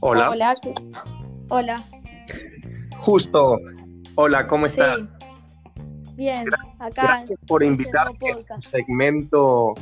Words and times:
Hola. 0.00 0.30
Hola. 0.30 0.56
Hola. 1.48 1.84
Justo. 3.00 3.58
Hola, 4.14 4.46
¿cómo 4.46 4.66
estás? 4.66 5.00
Bien, 6.14 6.46
acá. 6.78 7.02
Gracias 7.02 7.38
por 7.46 7.62
invitarme 7.62 8.16
a 8.30 8.56
este 8.56 8.70
segmento 8.70 9.74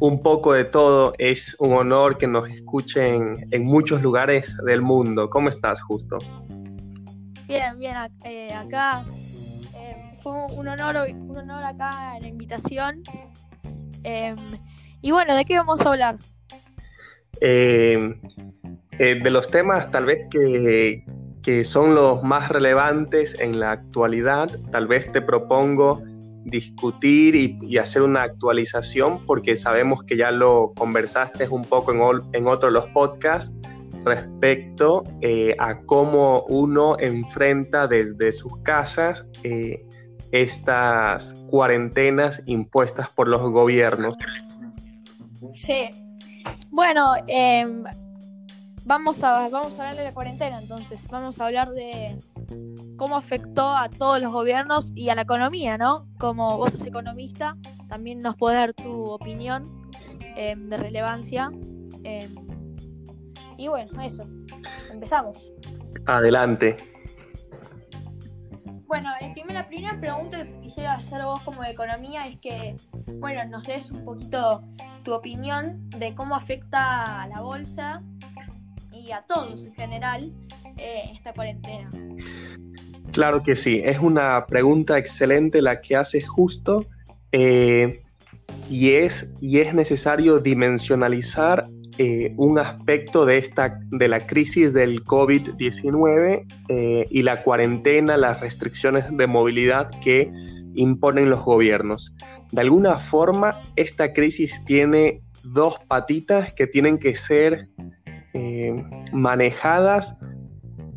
un 0.00 0.20
poco 0.20 0.52
de 0.52 0.64
todo. 0.64 1.14
Es 1.18 1.56
un 1.58 1.72
honor 1.72 2.18
que 2.18 2.26
nos 2.26 2.50
escuchen 2.50 3.48
en 3.50 3.64
muchos 3.64 4.02
lugares 4.02 4.56
del 4.64 4.82
mundo. 4.82 5.30
¿Cómo 5.30 5.48
estás, 5.48 5.80
Justo? 5.80 6.18
Bien, 7.46 7.78
bien, 7.78 7.94
eh, 8.24 8.52
acá 8.52 9.06
eh, 9.74 10.18
fue 10.22 10.32
un 10.52 10.68
honor, 10.68 10.96
un 11.14 11.36
honor 11.36 11.64
acá 11.64 12.16
en 12.16 12.22
la 12.22 12.28
invitación. 12.28 13.02
Em, 14.02 14.36
y 15.00 15.12
bueno, 15.12 15.34
¿de 15.34 15.44
qué 15.44 15.56
vamos 15.56 15.80
a 15.80 15.90
hablar? 15.90 16.18
Eh, 18.98 19.20
de 19.22 19.30
los 19.30 19.50
temas 19.50 19.90
tal 19.90 20.06
vez 20.06 20.26
que, 20.30 21.04
son 21.64 21.94
los 21.94 22.24
más 22.24 22.48
relevantes 22.48 23.38
en 23.38 23.60
la 23.60 23.70
actualidad, 23.70 24.50
tal 24.72 24.88
vez 24.88 25.12
te 25.12 25.22
propongo 25.22 26.02
discutir 26.44 27.36
y, 27.36 27.78
hacer 27.78 28.02
una 28.02 28.22
actualización 28.22 29.24
porque 29.26 29.56
sabemos 29.56 30.02
que 30.02 30.16
ya 30.16 30.32
lo 30.32 30.72
conversaste 30.76 31.48
un 31.48 31.62
poco 31.62 31.92
en, 32.32 32.46
otro 32.48 32.68
de 32.68 32.72
los 32.72 32.86
podcasts 32.86 33.56
respecto 34.04 35.04
eh, 35.20 35.54
a 35.58 35.82
cómo 35.82 36.44
uno 36.48 36.96
enfrenta 36.98 37.86
desde 37.86 38.32
sus 38.32 38.58
casas 38.62 39.28
eh, 39.44 39.84
estas 40.32 41.34
cuarentenas 41.48 42.42
impuestas 42.46 43.08
por 43.10 43.28
los 43.28 43.40
gobiernos. 43.42 44.16
Sí. 45.54 45.90
Bueno, 46.70 47.14
eh, 47.28 47.66
vamos 48.86 49.22
a, 49.24 49.48
vamos 49.48 49.78
a 49.78 49.82
hablar 49.82 49.96
de 49.96 50.04
la 50.04 50.14
cuarentena 50.14 50.58
entonces. 50.58 51.06
Vamos 51.08 51.40
a 51.40 51.46
hablar 51.46 51.70
de 51.72 52.18
cómo 52.96 53.16
afectó 53.16 53.68
a 53.68 53.88
todos 53.88 54.22
los 54.22 54.32
gobiernos 54.32 54.86
y 54.94 55.10
a 55.10 55.14
la 55.14 55.22
economía, 55.22 55.76
¿no? 55.76 56.06
Como 56.18 56.56
vos 56.56 56.70
sos 56.70 56.86
economista, 56.86 57.56
también 57.88 58.20
nos 58.20 58.36
puedes 58.36 58.58
dar 58.58 58.72
tu 58.72 59.04
opinión 59.04 59.90
em, 60.36 60.68
de 60.70 60.76
relevancia. 60.76 61.50
Em, 62.04 62.34
y 63.58 63.68
bueno, 63.68 64.00
eso. 64.00 64.24
Empezamos. 64.90 65.52
Adelante. 66.06 66.76
Bueno, 68.86 69.10
la 69.48 69.66
primera 69.66 69.98
pregunta 69.98 70.46
que 70.46 70.60
quisiera 70.60 70.92
hacer 70.92 71.22
vos 71.24 71.42
como 71.42 71.62
de 71.62 71.70
economía 71.70 72.28
es 72.28 72.38
que, 72.38 72.76
bueno, 73.18 73.44
nos 73.46 73.64
des 73.64 73.90
un 73.90 74.04
poquito 74.04 74.62
tu 75.02 75.12
opinión 75.12 75.90
de 75.90 76.14
cómo 76.14 76.36
afecta 76.36 77.22
a 77.22 77.26
la 77.26 77.40
bolsa 77.40 78.02
a 79.12 79.22
todos 79.22 79.64
en 79.64 79.74
general 79.74 80.32
eh, 80.76 81.04
esta 81.12 81.32
cuarentena? 81.32 81.90
Claro 83.12 83.42
que 83.42 83.54
sí, 83.54 83.80
es 83.84 83.98
una 83.98 84.46
pregunta 84.46 84.98
excelente 84.98 85.62
la 85.62 85.80
que 85.80 85.96
hace 85.96 86.20
justo 86.20 86.86
eh, 87.32 88.02
y, 88.68 88.90
es, 88.90 89.32
y 89.40 89.58
es 89.58 89.74
necesario 89.74 90.40
dimensionalizar 90.40 91.66
eh, 91.98 92.34
un 92.36 92.58
aspecto 92.58 93.24
de, 93.24 93.38
esta, 93.38 93.80
de 93.90 94.08
la 94.08 94.26
crisis 94.26 94.74
del 94.74 95.02
COVID-19 95.02 97.06
y 97.08 97.22
la 97.22 97.42
cuarentena, 97.42 98.18
las 98.18 98.40
restricciones 98.40 99.16
de 99.16 99.26
movilidad 99.26 99.90
que 100.02 100.30
imponen 100.74 101.30
los 101.30 101.42
gobiernos. 101.42 102.12
De 102.52 102.60
alguna 102.60 102.98
forma, 102.98 103.62
esta 103.76 104.12
crisis 104.12 104.62
tiene 104.64 105.22
dos 105.42 105.76
patitas 105.86 106.52
que 106.52 106.66
tienen 106.66 106.98
que 106.98 107.14
ser 107.14 107.68
eh, 108.38 108.84
manejadas 109.12 110.14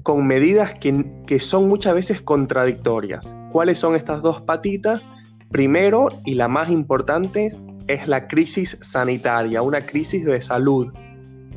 con 0.04 0.28
medidas 0.28 0.74
que, 0.74 1.40
son 1.40 1.70
muchas 1.70 1.94
veces 1.94 2.22
contradictorias. 2.22 3.34
¿Cuáles 3.50 3.80
son 3.80 3.96
estas 3.96 4.22
dos 4.22 4.42
patitas? 4.42 5.08
Primero, 5.50 6.10
y 6.26 6.36
la 6.36 6.50
más 6.50 6.70
importante, 6.70 7.48
es 7.88 8.08
la 8.10 8.28
crisis 8.28 8.78
sanitaria, 8.82 9.62
una 9.62 9.86
crisis 9.86 10.26
de 10.26 10.42
salud. 10.42 10.92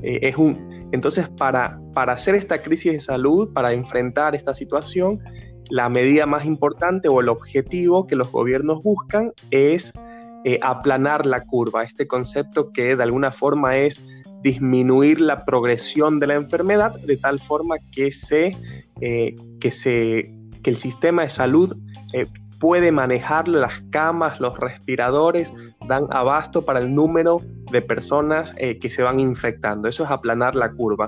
Eh, 0.03 0.21
es 0.23 0.37
un, 0.37 0.89
entonces, 0.93 1.29
para, 1.29 1.81
para 1.93 2.13
hacer 2.13 2.37
esta 2.37 2.63
crisis 2.63 2.93
de 2.93 3.01
salud, 3.01 3.53
para 3.53 3.73
enfrentar 3.73 4.37
esta 4.37 4.55
situación, 4.55 5.19
la 5.69 5.89
medida 5.89 6.27
más 6.27 6.45
importante 6.45 7.09
o 7.09 7.21
el 7.21 7.29
objetivo 7.29 8.07
que 8.07 8.15
los 8.15 8.31
gobiernos 8.31 8.83
buscan 8.85 9.33
es 9.51 9.93
eh, 10.45 10.61
aplanar 10.63 11.27
la 11.27 11.41
curva, 11.41 11.83
este 11.83 12.07
concepto 12.07 12.73
que 12.73 12.95
de 12.95 13.03
alguna 13.03 13.33
forma 13.33 13.79
es 13.79 14.01
disminuir 14.43 15.21
la 15.21 15.45
progresión 15.45 16.21
de 16.21 16.27
la 16.27 16.35
enfermedad 16.35 16.95
de 17.01 17.17
tal 17.17 17.41
forma 17.41 17.77
que, 17.93 18.11
se, 18.11 18.57
eh, 19.01 19.37
que, 19.61 19.71
se, 19.71 20.35
que 20.63 20.71
el 20.71 20.77
sistema 20.77 21.23
de 21.23 21.29
salud 21.29 21.77
eh, 22.13 22.27
puede 22.59 22.93
manejar 22.93 23.49
las 23.49 23.81
camas, 23.91 24.41
los 24.41 24.59
respiradores, 24.59 25.55
dan 25.87 26.07
abasto 26.11 26.65
para 26.65 26.81
el 26.81 26.95
número 26.95 27.41
de 27.71 27.83
personas 27.83 28.55
eh, 28.59 28.79
que 28.79 28.91
se 28.91 29.03
van 29.03 29.21
infectando. 29.21 29.89
Eso 29.89 30.05
es 30.05 30.11
aplanar 30.11 30.55
la 30.55 30.71
curva. 30.73 31.07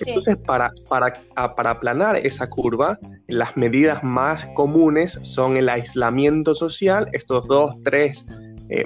Entonces, 0.00 0.36
para, 0.36 0.72
para, 0.88 1.12
para, 1.56 1.70
aplanar 1.70 2.14
esa 2.16 2.48
curva, 2.48 3.00
las 3.26 3.56
medidas 3.56 4.04
más 4.04 4.46
comunes 4.54 5.18
son 5.22 5.56
el 5.56 5.68
aislamiento 5.68 6.54
social, 6.54 7.08
estos 7.12 7.48
dos, 7.48 7.74
tres 7.82 8.24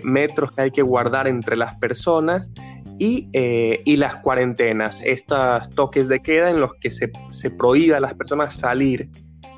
metros 0.04 0.52
que 0.52 0.62
hay 0.62 0.70
que 0.70 0.80
guardar 0.80 1.26
entre 1.26 1.54
las 1.56 1.74
personas, 1.74 2.50
eh, 2.98 3.80
y, 3.84 3.96
las 3.96 4.16
cuarentenas, 4.16 5.02
estos 5.04 5.70
toques 5.70 6.08
de 6.08 6.20
queda 6.20 6.50
en 6.50 6.60
los 6.60 6.74
que 6.80 6.90
se, 6.90 7.10
se 7.28 7.50
prohíbe 7.50 7.94
a 7.94 8.00
las 8.00 8.14
personas 8.14 8.54
salir. 8.54 9.10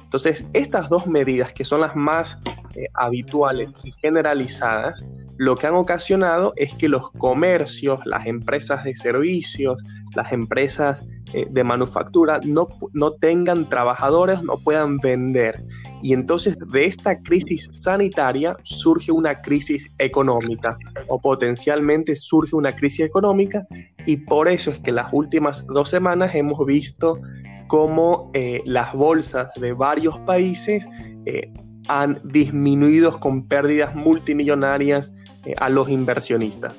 Entonces, 0.03 0.49
estas 0.53 0.89
dos 0.89 1.06
medidas, 1.06 1.53
que 1.53 1.65
son 1.65 1.81
las 1.81 1.97
más 1.97 2.41
eh, 2.77 2.87
habituales 2.94 3.71
y 3.83 3.93
generalizadas, 4.00 5.05
lo 5.37 5.56
que 5.56 5.67
han 5.67 5.75
ocasionado 5.75 6.53
es 6.56 6.73
que 6.75 6.89
los 6.89 7.11
comercios, 7.12 8.00
las 8.05 8.27
empresas 8.27 8.85
de 8.85 8.94
servicios, 8.94 9.82
las 10.14 10.32
empresas 10.32 11.05
eh, 11.37 11.49
de 11.51 11.65
manufactura 11.65 12.39
no, 12.45 12.69
no 12.93 13.11
tengan 13.15 13.69
trabajadores, 13.69 14.41
no 14.45 14.57
puedan 14.57 14.99
vender. 14.99 15.65
Y 16.01 16.13
entonces 16.13 16.57
de 16.71 16.85
esta 16.85 17.21
crisis 17.23 17.61
sanitaria 17.83 18.57
surge 18.63 19.11
una 19.11 19.43
crisis 19.43 19.93
económica 19.99 20.79
o 21.09 21.21
potencialmente 21.21 22.15
surge 22.15 22.55
una 22.55 22.71
crisis 22.71 23.07
económica 23.07 23.67
y 24.07 24.19
por 24.19 24.47
eso 24.47 24.71
es 24.71 24.79
que 24.79 24.93
las 24.93 25.13
últimas 25.13 25.67
dos 25.67 25.91
semanas 25.91 26.37
hemos 26.37 26.65
visto 26.65 27.21
cómo 27.67 28.31
eh, 28.33 28.63
las 28.65 28.93
bolsas 28.93 29.53
de 29.57 29.73
varios 29.73 30.17
países 30.21 30.87
eh, 31.27 31.53
han 31.89 32.17
disminuido 32.23 33.19
con 33.19 33.49
pérdidas 33.49 33.93
multimillonarias 33.97 35.13
a 35.57 35.69
los 35.69 35.89
inversionistas. 35.89 36.75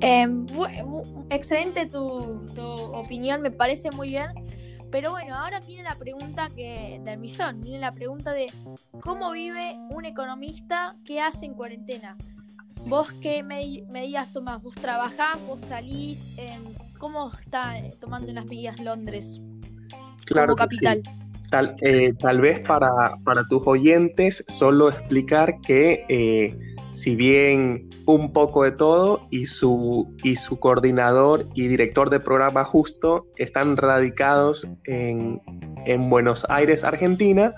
Em, 0.00 0.46
excelente 1.30 1.86
tu, 1.86 2.42
opinión, 2.94 3.42
me 3.42 3.50
parece 3.50 3.90
muy 3.90 4.08
bien. 4.10 4.28
Pero 4.90 5.10
bueno, 5.10 5.34
ahora 5.34 5.60
viene 5.60 5.82
la 5.82 5.94
pregunta 5.96 6.48
que, 6.54 6.98
del 7.04 7.18
millón, 7.18 7.60
viene 7.60 7.78
la 7.78 7.92
pregunta 7.92 8.32
de 8.32 8.50
cómo 9.00 9.32
vive 9.32 9.76
un 9.90 10.06
economista 10.06 10.96
que 11.04 11.20
hace 11.20 11.44
en 11.44 11.54
cuarentena. 11.54 12.16
¿Vos 12.86 13.12
qué 13.20 13.42
medidas 13.42 14.32
tomás? 14.32 14.62
¿Vos 14.62 14.74
trabajás? 14.74 15.38
¿Vos 15.46 15.60
salís? 15.68 16.26
¿Cómo 16.98 17.30
está 17.32 17.78
eh, 17.78 17.94
tomando 18.00 18.32
unas 18.32 18.46
medidas 18.46 18.80
Londres 18.80 19.40
claro 20.24 20.48
como 20.48 20.56
capital? 20.56 21.02
Tal, 21.50 21.76
eh, 21.80 22.12
tal, 22.18 22.40
vez 22.40 22.60
para, 22.60 22.90
para, 23.24 23.46
tus 23.48 23.66
oyentes 23.66 24.44
solo 24.48 24.90
explicar 24.90 25.60
que 25.62 26.04
eh, 26.08 26.54
si 26.88 27.16
bien 27.16 27.88
un 28.06 28.32
poco 28.32 28.64
de 28.64 28.72
todo 28.72 29.26
y 29.30 29.46
su, 29.46 30.14
y 30.22 30.36
su 30.36 30.58
coordinador 30.58 31.48
y 31.54 31.68
director 31.68 32.10
de 32.10 32.20
programa 32.20 32.64
justo 32.64 33.26
están 33.36 33.76
radicados 33.76 34.66
en, 34.84 35.40
en 35.86 36.10
Buenos 36.10 36.46
Aires, 36.48 36.84
Argentina, 36.84 37.54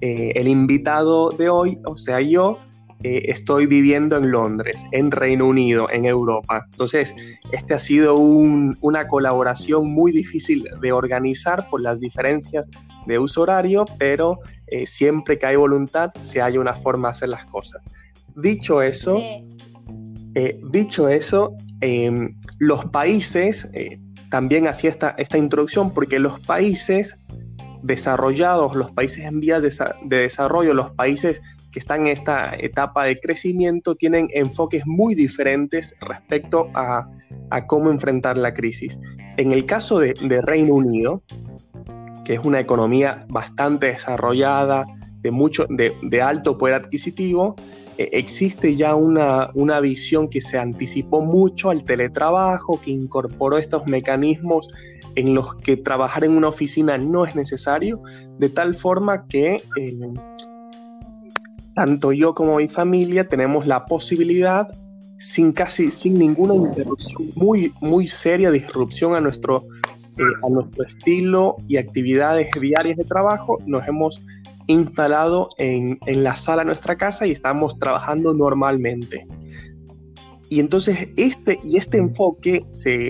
el 0.00 0.48
invitado 0.48 1.30
de 1.30 1.48
hoy, 1.48 1.78
o 1.86 1.96
sea 1.96 2.20
yo, 2.20 2.58
eh, 3.04 3.30
estoy 3.30 3.66
viviendo 3.66 4.16
en 4.16 4.30
Londres, 4.30 4.82
en 4.90 5.10
Reino 5.10 5.46
Unido, 5.46 5.86
en 5.90 6.06
Europa. 6.06 6.66
Entonces, 6.70 7.14
este 7.52 7.74
ha 7.74 7.78
sido 7.78 8.14
una 8.16 9.06
colaboración 9.08 9.92
muy 9.92 10.10
difícil 10.10 10.66
de 10.80 10.92
organizar 10.92 11.68
por 11.68 11.82
las 11.82 12.00
diferencias 12.00 12.66
de 13.04 13.18
uso 13.18 13.42
horario, 13.42 13.84
pero 13.98 14.38
eh, 14.68 14.86
siempre 14.86 15.38
que 15.38 15.44
hay 15.44 15.56
voluntad, 15.56 16.12
se 16.20 16.40
hay 16.40 16.56
una 16.56 16.72
forma 16.72 17.08
de 17.08 17.10
hacer 17.10 17.28
las 17.28 17.44
cosas. 17.44 17.84
Dicho 18.36 18.82
eso, 18.82 19.20
eh, 20.34 20.60
dicho 20.70 21.08
eso, 21.08 21.54
em, 21.80 22.36
los 22.58 22.84
países, 22.86 23.70
también 24.30 24.66
hacía 24.66 24.90
esta, 24.90 25.14
esta 25.18 25.38
introducción, 25.38 25.92
porque 25.92 26.18
los 26.18 26.40
países 26.40 27.18
desarrollados, 27.82 28.74
los 28.74 28.90
países 28.90 29.24
en 29.24 29.40
vías 29.40 29.62
de, 29.62 29.72
de 30.04 30.16
desarrollo, 30.16 30.74
los 30.74 30.90
países 30.92 31.40
que 31.74 31.80
están 31.80 32.02
en 32.02 32.12
esta 32.12 32.54
etapa 32.54 33.04
de 33.04 33.18
crecimiento 33.18 33.96
tienen 33.96 34.28
enfoques 34.30 34.86
muy 34.86 35.16
diferentes 35.16 35.96
respecto 36.00 36.68
a, 36.72 37.10
cómo 37.66 37.90
enfrentar 37.90 38.38
la 38.38 38.54
crisis. 38.54 38.98
En 39.36 39.50
el 39.50 39.66
caso 39.66 39.98
de, 39.98 40.14
Reino 40.40 40.74
Unido, 40.74 41.22
que 42.24 42.34
es 42.34 42.40
una 42.44 42.60
economía 42.60 43.26
bastante 43.28 43.88
desarrollada, 43.88 44.86
de, 45.20 45.32
mucho, 45.32 45.66
de, 45.68 46.22
alto 46.22 46.58
poder 46.58 46.74
adquisitivo, 46.76 47.56
eh, 47.56 47.83
existe 47.98 48.76
ya 48.76 48.94
una, 48.94 49.50
una 49.54 49.80
visión 49.80 50.28
que 50.28 50.40
se 50.40 50.58
anticipó 50.58 51.22
mucho 51.22 51.70
al 51.70 51.84
teletrabajo, 51.84 52.80
que 52.80 52.90
incorporó 52.90 53.58
estos 53.58 53.86
mecanismos 53.86 54.68
en 55.16 55.34
los 55.34 55.54
que 55.56 55.76
trabajar 55.76 56.24
en 56.24 56.32
una 56.32 56.48
oficina 56.48 56.98
no 56.98 57.24
es 57.24 57.34
necesario, 57.34 58.02
de 58.38 58.48
tal 58.48 58.74
forma 58.74 59.26
que 59.26 59.62
eh, 59.76 60.12
tanto 61.74 62.12
yo 62.12 62.34
como 62.34 62.56
mi 62.56 62.68
familia 62.68 63.28
tenemos 63.28 63.66
la 63.66 63.84
posibilidad, 63.86 64.68
sin 65.18 65.52
casi, 65.52 65.90
sin 65.90 66.18
ninguna 66.18 66.54
interrupción, 66.54 67.30
muy, 67.34 67.72
muy 67.80 68.08
seria 68.08 68.50
disrupción 68.50 69.14
a 69.14 69.20
nuestro, 69.20 69.64
eh, 70.18 70.22
a 70.42 70.48
nuestro 70.50 70.84
estilo 70.84 71.56
y 71.68 71.76
actividades 71.76 72.48
diarias 72.60 72.96
de 72.96 73.04
trabajo, 73.04 73.58
nos 73.66 73.86
hemos 73.88 74.20
instalado 74.66 75.48
en, 75.58 75.98
en 76.06 76.24
la 76.24 76.36
sala 76.36 76.62
de 76.62 76.66
nuestra 76.66 76.96
casa 76.96 77.26
y 77.26 77.32
estamos 77.32 77.78
trabajando 77.78 78.34
normalmente. 78.34 79.26
Y 80.54 80.60
entonces 80.60 81.08
este, 81.16 81.58
y 81.64 81.78
este 81.78 81.98
enfoque 81.98 82.64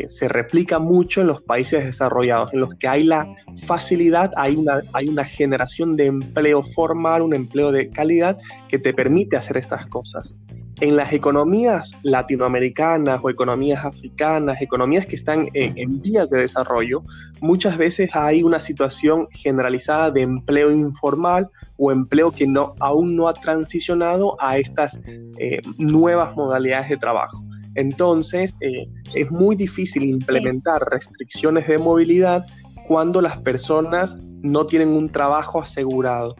se, 0.07 0.29
replica 0.29 0.79
mucho 0.79 1.21
en 1.21 1.27
los 1.27 1.43
países 1.43 1.85
desarrollados, 1.85 2.53
en 2.55 2.61
los 2.61 2.75
que 2.77 2.89
hay 2.89 3.05
la 3.05 3.35
facilidad, 3.67 4.31
hay 4.37 4.57
una, 4.57 4.83
hay 4.93 5.09
una 5.09 5.25
generación 5.25 5.97
de 5.97 6.07
empleo 6.07 6.63
formal, 6.75 7.23
un 7.23 7.35
empleo 7.35 7.73
de 7.73 7.91
calidad 7.91 8.39
que 8.69 8.79
te 8.79 8.95
permite 8.95 9.37
hacer 9.37 9.57
estas 9.57 9.87
cosas 9.89 10.35
en 10.81 10.97
las 10.97 11.13
economías 11.13 11.97
latinoamericanas 12.03 13.21
o 13.23 13.31
economías 13.31 13.85
africanas, 13.85 14.61
economías 14.61 15.07
que 15.07 15.17
están 15.17 15.49
en, 15.55 16.01
vías 16.01 16.29
de 16.31 16.39
desarrollo, 16.39 17.03
muchas 17.41 17.77
veces 17.77 18.11
hay 18.13 18.43
una 18.43 18.61
situación 18.61 19.29
generalizada 19.31 20.11
de 20.11 20.23
empleo 20.23 20.71
informal 20.71 21.49
o 21.77 21.93
empleo 21.93 22.31
que 22.33 22.47
no, 22.47 22.75
aún 22.81 23.17
no 23.17 23.29
ha 23.29 23.35
transicionado 23.35 24.37
a 24.41 24.59
estas 24.59 25.01
eh, 25.39 25.61
nuevas 25.79 26.35
modalidades 26.37 26.89
de 26.89 26.97
trabajo. 26.97 27.43
Entonces, 27.75 28.57
eh, 28.61 28.89
es 29.15 29.31
muy 29.31 29.57
difícil 29.57 30.05
implementar 30.05 30.81
restricciones 30.91 31.67
de 31.67 31.79
movilidad 31.79 32.47
cuando 32.87 33.21
las 33.21 33.39
personas 33.39 34.19
no 34.43 34.67
tienen 34.67 34.91
un 34.91 35.09
trabajo 35.09 35.61
asegurado. 35.61 36.37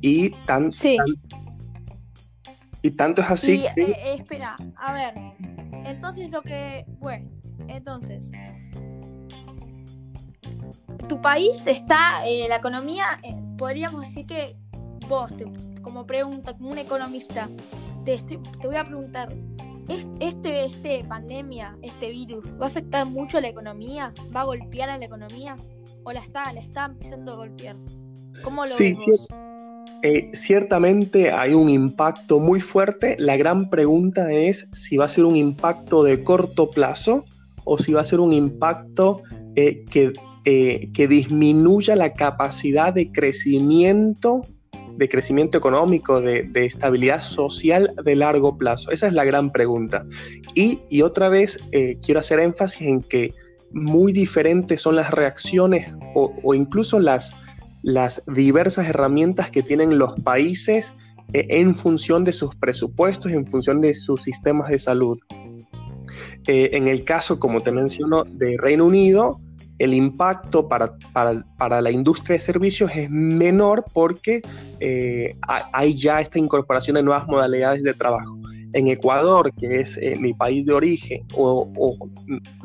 Y 0.00 0.30
tan, 0.44 0.70
y 2.84 2.90
tanto 2.90 3.22
es 3.22 3.30
así. 3.30 3.62
que... 3.74 3.80
Eh, 3.80 3.96
eh, 3.98 4.14
espera, 4.18 4.58
a 4.76 4.92
ver. 4.92 5.14
Entonces 5.86 6.30
lo 6.30 6.42
que. 6.42 6.84
Bueno, 6.98 7.30
entonces. 7.66 8.30
Tu 11.08 11.18
país 11.22 11.66
está. 11.66 12.26
Eh, 12.26 12.46
la 12.46 12.56
economía. 12.56 13.18
podríamos 13.56 14.02
decir 14.02 14.26
que 14.26 14.58
vos, 15.08 15.32
como 15.80 16.06
pregunta, 16.06 16.52
como 16.52 16.72
un 16.72 16.78
economista, 16.78 17.48
te, 18.04 18.18
te 18.18 18.66
voy 18.66 18.76
a 18.76 18.84
preguntar. 18.84 19.34
¿Este, 20.20 20.66
este 20.66 21.04
pandemia, 21.04 21.76
este 21.82 22.10
virus, 22.10 22.46
va 22.60 22.66
a 22.66 22.68
afectar 22.68 23.06
mucho 23.06 23.38
a 23.38 23.40
la 23.40 23.48
economía? 23.48 24.12
¿Va 24.34 24.42
a 24.42 24.44
golpear 24.44 24.90
a 24.90 24.98
la 24.98 25.06
economía? 25.06 25.56
¿O 26.04 26.12
la 26.12 26.20
está, 26.20 26.52
la 26.52 26.60
está 26.60 26.86
empezando 26.86 27.32
a 27.32 27.36
golpear? 27.36 27.76
¿Cómo 28.42 28.64
lo 28.64 28.70
sí, 28.70 28.94
ves 29.06 29.26
eh, 30.06 30.30
ciertamente 30.34 31.32
hay 31.32 31.54
un 31.54 31.70
impacto 31.70 32.38
muy 32.38 32.60
fuerte. 32.60 33.16
La 33.18 33.38
gran 33.38 33.70
pregunta 33.70 34.30
es 34.32 34.68
si 34.74 34.98
va 34.98 35.06
a 35.06 35.08
ser 35.08 35.24
un 35.24 35.34
impacto 35.34 36.04
de 36.04 36.22
corto 36.22 36.70
plazo 36.70 37.24
o 37.64 37.78
si 37.78 37.94
va 37.94 38.02
a 38.02 38.04
ser 38.04 38.20
un 38.20 38.34
impacto 38.34 39.22
eh, 39.56 39.82
que, 39.90 40.12
eh, 40.44 40.90
que 40.92 41.08
disminuya 41.08 41.96
la 41.96 42.12
capacidad 42.12 42.92
de 42.92 43.12
crecimiento 43.12 44.42
de 44.98 45.08
crecimiento 45.08 45.56
económico, 45.56 46.20
de, 46.20 46.50
estabilidad 46.54 47.22
social 47.22 47.94
de 48.04 48.14
largo 48.14 48.58
plazo? 48.58 48.90
Esa 48.90 49.06
es 49.06 49.14
la 49.14 49.24
gran 49.24 49.52
pregunta. 49.52 50.04
Y, 50.54 50.80
y 50.90 51.00
otra 51.00 51.30
vez 51.30 51.64
quiero 52.04 52.20
hacer 52.20 52.40
énfasis 52.40 52.86
en 52.86 53.00
que 53.00 53.32
muy 53.72 54.12
diferentes 54.12 54.82
son 54.82 54.96
las 54.96 55.10
reacciones 55.10 55.92
o, 56.14 56.32
o 56.44 56.54
incluso 56.54 57.00
las, 57.00 57.34
las 57.84 58.22
diversas 58.26 58.88
herramientas 58.88 59.50
que 59.50 59.62
tienen 59.62 59.98
los 59.98 60.14
países 60.22 60.94
eh, 61.34 61.46
en 61.50 61.74
función 61.74 62.24
de 62.24 62.32
sus 62.32 62.56
presupuestos, 62.56 63.30
en 63.30 63.46
función 63.46 63.82
de 63.82 63.92
sus 63.92 64.22
sistemas 64.22 64.70
de 64.70 64.78
salud. 64.78 65.18
Eh, 66.46 66.70
en 66.72 66.88
el 66.88 67.04
caso, 67.04 67.38
como 67.38 67.60
te 67.60 67.70
menciono, 67.70 68.24
de 68.24 68.56
Reino 68.58 68.86
Unido, 68.86 69.38
el 69.78 69.92
impacto 69.92 70.66
para, 70.66 70.96
para, 71.12 71.82
la 71.82 71.90
industria 71.90 72.34
de 72.34 72.40
servicios 72.40 72.90
es 72.94 73.10
menor 73.10 73.84
porque 73.92 74.40
eh, 74.80 75.36
hay 75.72 75.94
ya 75.94 76.22
esta 76.22 76.38
incorporación 76.38 76.94
de 76.94 77.02
nuevas 77.02 77.26
modalidades 77.26 77.82
de 77.82 77.92
trabajo. 77.92 78.38
En 78.72 78.88
Ecuador, 78.88 79.52
que 79.52 79.80
es 79.80 80.00
mi 80.18 80.32
país 80.32 80.64
de 80.64 80.72
origen, 80.72 81.22
o, 81.34 81.70
o, 81.76 82.08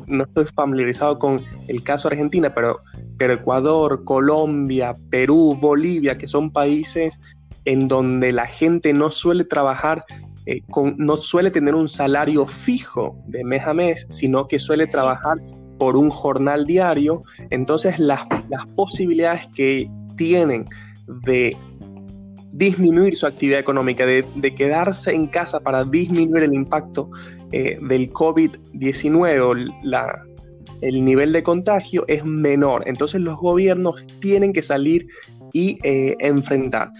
no 0.06 0.24
estoy 0.24 0.44
familiarizado 0.46 1.18
con 1.18 1.44
el 1.68 1.82
caso 1.84 2.08
Argentina, 2.08 2.52
pero 2.54 2.80
pero 3.20 3.34
Ecuador, 3.34 4.02
Colombia, 4.02 4.94
Perú, 5.10 5.54
Bolivia, 5.60 6.16
que 6.16 6.26
son 6.26 6.50
países 6.50 7.20
en 7.66 7.86
donde 7.86 8.32
la 8.32 8.46
gente 8.46 8.94
no 8.94 9.10
suele 9.10 9.44
trabajar, 9.44 10.06
eh, 10.46 10.62
con, 10.70 10.94
no 10.96 11.18
suele 11.18 11.50
tener 11.50 11.74
un 11.74 11.86
salario 11.86 12.46
fijo 12.46 13.22
de 13.26 13.44
mes 13.44 13.66
a 13.66 13.74
mes, 13.74 14.06
sino 14.08 14.48
que 14.48 14.58
suele 14.58 14.86
trabajar 14.86 15.36
por 15.78 15.98
un 15.98 16.08
jornal 16.08 16.64
diario, 16.64 17.20
entonces 17.50 17.98
las, 17.98 18.22
las 18.48 18.66
posibilidades 18.74 19.46
que 19.48 19.90
tienen 20.16 20.64
de 21.26 21.54
disminuir 22.52 23.16
su 23.16 23.26
actividad 23.26 23.60
económica, 23.60 24.06
de, 24.06 24.54
quedarse 24.54 25.12
en 25.14 25.26
casa 25.26 25.60
para 25.60 25.84
disminuir 25.84 26.44
el 26.44 26.54
impacto 26.54 27.10
eh, 27.52 27.76
del 27.82 28.10
COVID-19, 28.10 29.74
la, 29.82 30.24
el 30.80 31.04
nivel 31.04 31.32
de 31.32 31.42
contagio 31.42 32.04
es 32.08 32.24
menor. 32.24 32.84
Entonces 32.86 33.20
los 33.20 33.38
gobiernos 33.38 34.06
tienen 34.20 34.52
que 34.52 34.62
salir 34.62 35.08
y 35.52 35.78
eh, 35.82 36.16
enfrentar. 36.20 36.92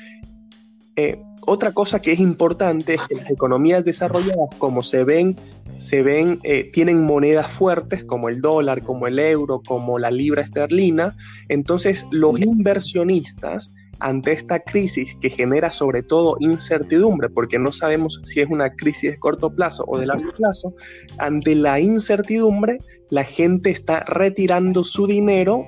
Eh, 0.97 1.21
otra 1.47 1.73
cosa 1.73 2.01
que 2.01 2.13
es 2.13 2.21
importante 2.21 2.95
es 2.95 3.09
que 3.09 3.15
las 3.15 3.31
economías 3.31 3.85
desarrolladas, 3.85 4.55
como 4.59 4.83
se 4.83 5.05
ven, 5.05 5.37
se 5.77 6.03
ven, 6.03 6.39
eh, 6.43 6.71
tienen 6.73 7.03
monedas 7.03 7.51
fuertes 7.51 8.05
como 8.05 8.29
el 8.29 8.41
dólar, 8.41 8.83
como 8.83 9.07
el 9.07 9.19
euro, 9.19 9.63
como 9.67 9.99
la 9.99 10.11
libra 10.11 10.43
esterlina. 10.43 11.17
Entonces 11.49 12.07
los 12.11 12.39
inversionistas 12.41 13.73
ante 14.01 14.33
esta 14.33 14.61
crisis 14.61 15.17
que 15.21 15.31
genera 15.31 15.71
sobre 15.71 16.03
todo 16.03 16.37
incertidumbre, 16.41 17.29
porque 17.29 17.59
no 17.59 17.71
sabemos 17.71 18.21
si 18.25 18.41
es 18.41 18.49
una 18.51 18.75
crisis 18.75 19.13
de 19.13 19.19
corto 19.19 19.55
plazo 19.55 19.85
o 19.87 19.99
de 19.99 20.07
largo 20.07 20.33
plazo, 20.33 20.75
ante 21.19 21.55
la 21.55 21.81
incertidumbre 21.81 22.79
la 23.11 23.25
gente 23.25 23.71
está 23.71 24.01
retirando 24.01 24.83
su 24.85 25.07
dinero 25.07 25.67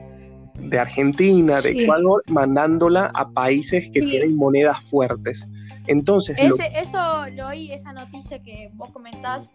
de 0.54 0.78
Argentina, 0.78 1.60
de 1.60 1.82
Ecuador, 1.82 2.22
mandándola 2.28 3.10
a 3.14 3.30
países 3.30 3.90
que 3.90 4.00
tienen 4.00 4.36
monedas 4.36 4.76
fuertes. 4.90 5.48
Entonces... 5.86 6.36
Eso 6.38 7.26
lo 7.32 7.48
oí, 7.48 7.72
esa 7.72 7.92
noticia 7.92 8.40
que 8.42 8.70
vos 8.74 8.90
comentás. 8.90 9.50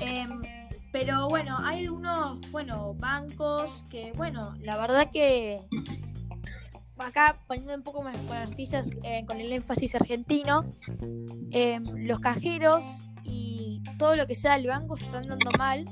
Em, 0.00 0.40
pero 0.92 1.28
bueno, 1.28 1.56
hay 1.62 1.86
algunos, 1.86 2.40
bueno, 2.50 2.94
bancos 2.94 3.70
que, 3.90 4.12
bueno, 4.16 4.56
la 4.60 4.76
verdad 4.76 5.10
que 5.12 5.60
acá 7.04 7.36
poniendo 7.46 7.74
un 7.74 7.82
poco 7.82 8.02
más 8.02 8.16
con 8.16 8.36
las 8.36 8.48
noticias 8.50 8.90
eh, 9.02 9.24
con 9.26 9.40
el 9.40 9.52
énfasis 9.52 9.94
argentino, 9.94 10.64
em, 11.50 11.84
los 12.06 12.20
cajeros 12.20 12.84
y 13.24 13.82
todo 13.98 14.16
lo 14.16 14.26
que 14.26 14.34
sea 14.34 14.56
el 14.56 14.66
banco 14.66 14.96
están 14.96 15.26
dando 15.26 15.50
mal. 15.58 15.84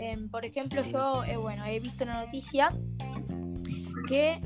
Em, 0.00 0.28
por 0.28 0.44
ejemplo, 0.44 0.82
yo, 0.82 1.24
eh, 1.24 1.36
bueno, 1.36 1.64
he 1.66 1.80
visto 1.80 2.04
una 2.04 2.24
noticia 2.24 2.70
que 4.06 4.40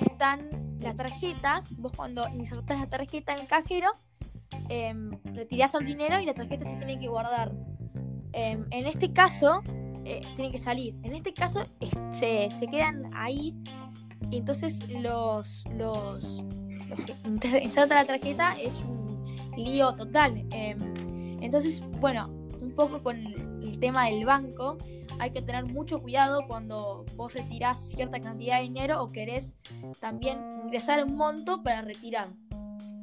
están 0.00 0.48
las 0.80 0.96
tarjetas, 0.96 1.74
vos 1.76 1.92
cuando 1.94 2.28
insertás 2.28 2.78
la 2.78 2.86
tarjeta 2.88 3.32
en 3.32 3.40
el 3.40 3.46
cajero, 3.46 3.90
eh, 4.68 4.94
retirás 5.24 5.74
el 5.74 5.86
dinero 5.86 6.20
y 6.20 6.26
la 6.26 6.34
tarjeta 6.34 6.68
se 6.68 6.76
tiene 6.76 6.98
que 6.98 7.08
guardar. 7.08 7.52
Em, 8.32 8.66
en 8.70 8.86
este 8.86 9.12
caso, 9.12 9.62
eh, 10.04 10.20
tiene 10.36 10.50
que 10.50 10.58
salir. 10.58 10.94
En 11.02 11.14
este 11.14 11.32
caso, 11.32 11.64
se, 12.12 12.48
quedan 12.70 13.10
ahí. 13.14 13.54
Entonces 14.30 14.88
los, 14.88 15.64
los, 15.74 16.44
que 17.40 17.62
insertan 17.62 17.98
la 17.98 18.04
tarjeta 18.04 18.56
es 18.60 18.74
un 18.74 19.24
lío 19.56 19.94
total. 19.94 20.46
Em, 20.50 20.78
entonces, 21.42 21.80
bueno, 22.00 22.28
un 22.60 22.72
poco 22.74 23.02
con 23.02 23.16
el 23.62 23.78
tema 23.78 24.06
del 24.06 24.24
banco, 24.24 24.78
hay 25.18 25.30
que 25.30 25.42
tener 25.42 25.64
mucho 25.66 26.00
cuidado 26.00 26.46
cuando 26.46 27.04
vos 27.16 27.32
retirás 27.32 27.90
cierta 27.90 28.20
cantidad 28.20 28.58
de 28.58 28.62
dinero 28.64 29.02
o 29.02 29.08
querés 29.08 29.56
también 30.00 30.38
ingresar 30.64 31.04
un 31.04 31.16
monto 31.16 31.62
para 31.62 31.82
retirar. 31.82 32.28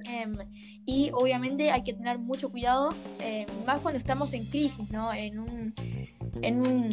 Em, 0.05 0.35
y 0.85 1.09
obviamente 1.13 1.71
hay 1.71 1.83
que 1.83 1.93
tener 1.93 2.19
mucho 2.19 2.49
cuidado, 2.51 2.89
em, 3.19 3.47
más 3.65 3.81
cuando 3.81 3.97
estamos 3.97 4.33
en 4.33 4.45
crisis, 4.45 4.89
¿no? 4.91 5.11
En 5.11 5.39
un, 5.39 5.73
en 6.41 6.59
un, 6.59 6.89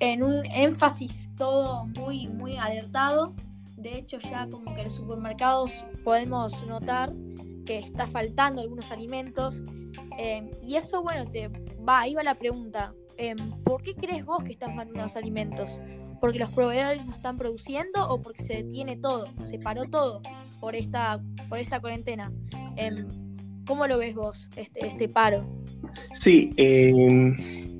en 0.00 0.22
un 0.22 0.44
énfasis 0.46 1.30
todo 1.36 1.86
muy, 1.86 2.28
muy 2.28 2.56
alertado. 2.56 3.34
De 3.76 3.98
hecho, 3.98 4.18
ya 4.18 4.48
como 4.48 4.74
que 4.74 4.80
en 4.80 4.84
los 4.86 4.94
supermercados 4.94 5.84
podemos 6.04 6.52
notar 6.66 7.12
que 7.64 7.78
está 7.78 8.06
faltando 8.06 8.62
algunos 8.62 8.90
alimentos. 8.90 9.60
Em, 10.18 10.50
y 10.62 10.76
eso, 10.76 11.02
bueno, 11.02 11.30
te 11.30 11.48
va, 11.86 12.00
ahí 12.00 12.14
va 12.14 12.22
la 12.22 12.34
pregunta. 12.34 12.94
¿Por 13.64 13.82
qué 13.82 13.94
crees 13.94 14.24
vos 14.24 14.42
que 14.44 14.52
están 14.52 14.76
faltando 14.76 15.02
los 15.02 15.16
alimentos? 15.16 15.78
¿Porque 16.20 16.38
los 16.38 16.50
proveedores 16.50 17.04
no 17.04 17.12
están 17.12 17.38
produciendo 17.38 18.08
o 18.08 18.20
porque 18.20 18.42
se 18.42 18.62
detiene 18.62 18.96
todo? 18.96 19.28
¿Se 19.44 19.58
paró 19.58 19.84
todo? 19.84 20.22
por 20.60 20.74
esta, 20.74 21.22
por 21.48 21.58
esta 21.58 21.80
cuarentena. 21.80 22.32
Em, 22.76 23.06
¿Cómo 23.66 23.86
lo 23.86 23.98
ves 23.98 24.14
vos, 24.14 24.48
este, 24.56 24.86
este 24.86 25.08
paro? 25.08 25.46
Sí, 26.12 26.52
em, 26.56 27.75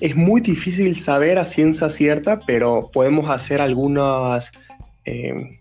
es 0.00 0.16
muy 0.16 0.40
difícil 0.40 0.94
saber 0.94 1.38
a 1.38 1.44
ciencia 1.44 1.88
cierta, 1.88 2.40
pero 2.46 2.90
podemos 2.92 3.30
hacer 3.30 3.60
algunas 3.60 4.52
em, 5.04 5.58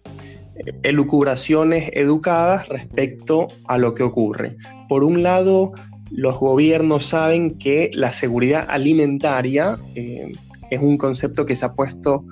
elucubraciones 0.84 1.90
educadas 1.94 2.68
respecto 2.70 3.48
a 3.66 3.78
lo 3.78 3.94
que 3.94 4.04
ocurre. 4.04 4.58
Por 4.88 5.04
un 5.04 5.24
lado, 5.24 5.74
los 6.12 6.40
gobiernos 6.40 7.06
saben 7.06 7.58
que 7.58 7.90
la 7.94 8.12
seguridad 8.12 8.66
alimentaria 8.68 9.78
es 9.96 10.82
un 10.82 10.98
concepto 10.98 11.46
que 11.46 11.56
se 11.56 11.66
ha 11.66 11.74
puesto 11.74 12.24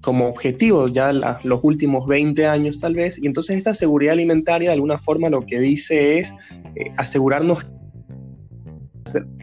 como 0.00 0.28
objetivo 0.28 0.88
ya 0.88 1.12
los 1.12 1.60
últimos 1.62 2.06
20 2.06 2.46
años 2.46 2.78
tal 2.80 2.94
vez, 2.94 3.18
y 3.18 3.26
entonces 3.26 3.56
esta 3.56 3.74
seguridad 3.74 4.12
alimentaria 4.12 4.68
de 4.68 4.74
alguna 4.74 4.96
forma 4.96 5.28
lo 5.28 5.44
que 5.44 5.58
dice 5.58 6.18
es 6.18 6.34
eh, 6.76 6.92
asegurarnos 6.96 7.66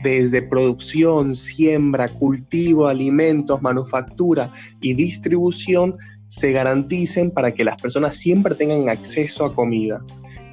desde 0.03 0.41
producción, 0.41 1.35
siembra, 1.35 2.09
cultivo, 2.09 2.87
alimentos, 2.87 3.61
manufactura 3.61 4.51
y 4.81 4.93
distribución 4.93 5.97
se 6.27 6.51
garanticen 6.51 7.31
para 7.31 7.53
que 7.53 7.63
las 7.63 7.81
personas 7.81 8.17
siempre 8.17 8.55
tengan 8.55 8.89
acceso 8.89 9.45
a 9.45 9.55
comida. 9.55 10.03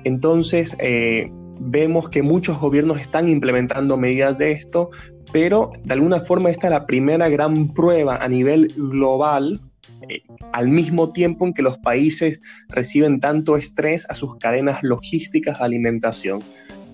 Entonces, 0.04 0.76
eh, 0.80 1.30
vemos 1.60 2.08
que 2.08 2.22
muchos 2.22 2.58
gobiernos 2.58 3.00
están 3.00 3.28
implementando 3.28 3.96
medidas 3.96 4.38
de 4.38 4.52
esto, 4.52 4.90
pero 5.32 5.72
de 5.84 5.94
alguna 5.94 6.20
forma 6.20 6.50
esta 6.50 6.66
es 6.66 6.72
la 6.72 6.86
primera 6.86 7.28
gran 7.28 7.72
prueba 7.72 8.16
a 8.16 8.28
nivel 8.28 8.68
global, 8.76 9.60
eh, 10.08 10.22
al 10.52 10.68
mismo 10.68 11.12
tiempo 11.12 11.46
en 11.46 11.54
que 11.54 11.62
los 11.62 11.78
países 11.78 12.40
reciben 12.68 13.20
tanto 13.20 13.56
estrés 13.56 14.08
a 14.10 14.14
sus 14.14 14.36
cadenas 14.36 14.82
logísticas 14.82 15.58
de 15.58 15.64
alimentación. 15.64 16.42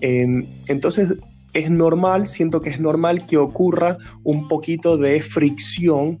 Em, 0.01 0.45
entonces, 0.67 1.15
es 1.53 1.69
normal, 1.69 2.27
siento 2.27 2.61
que 2.61 2.69
es 2.69 2.79
normal 2.79 3.25
que 3.25 3.37
ocurra 3.37 3.97
un 4.23 4.47
poquito 4.47 4.97
de 4.97 5.21
fricción 5.21 6.19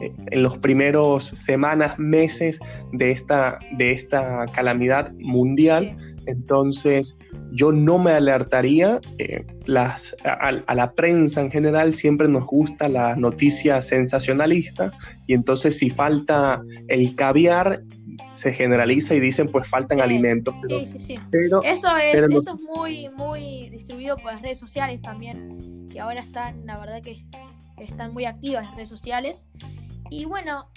eh, 0.00 0.12
en 0.30 0.42
los 0.42 0.58
primeros 0.58 1.24
semanas, 1.24 1.98
meses 1.98 2.58
de 2.92 3.10
esta, 3.10 3.58
de 3.72 3.92
esta 3.92 4.46
calamidad 4.52 5.12
mundial. 5.18 5.96
Entonces, 6.26 7.06
yo 7.52 7.72
no 7.72 7.98
me 7.98 8.12
alertaría. 8.12 9.00
Eh, 9.18 9.44
las, 9.64 10.16
a, 10.24 10.74
la 10.74 10.92
prensa 10.92 11.40
en 11.40 11.50
general 11.50 11.94
siempre 11.94 12.28
nos 12.28 12.44
gusta 12.44 12.88
la 12.88 13.16
noticia 13.16 13.82
sensacionalista 13.82 14.92
y 15.26 15.34
entonces 15.34 15.78
si 15.78 15.90
falta 15.90 16.62
el 16.88 17.14
caviar 17.16 17.82
se 18.34 18.52
generaliza 18.52 19.14
y 19.14 19.20
dicen 19.20 19.50
pues 19.50 19.68
faltan 19.68 20.00
alimentos. 20.00 20.54
sí, 20.68 20.86
sí, 20.86 21.00
sí. 21.00 21.18
eso 21.64 21.96
es, 21.96 22.14
eso 22.14 22.54
es 22.54 22.60
muy, 22.60 23.08
muy 23.10 23.70
distribuido 23.70 24.16
por 24.16 24.32
las 24.32 24.42
redes 24.42 24.58
sociales 24.58 25.00
también, 25.02 25.88
que 25.90 26.00
ahora 26.00 26.20
están, 26.20 26.66
la 26.66 26.78
verdad 26.78 27.02
que 27.02 27.24
están 27.78 28.12
muy 28.12 28.24
activas 28.24 28.64
las 28.64 28.74
redes 28.74 28.88
sociales. 28.88 29.46
Y 30.10 30.24
bueno, 30.24 30.68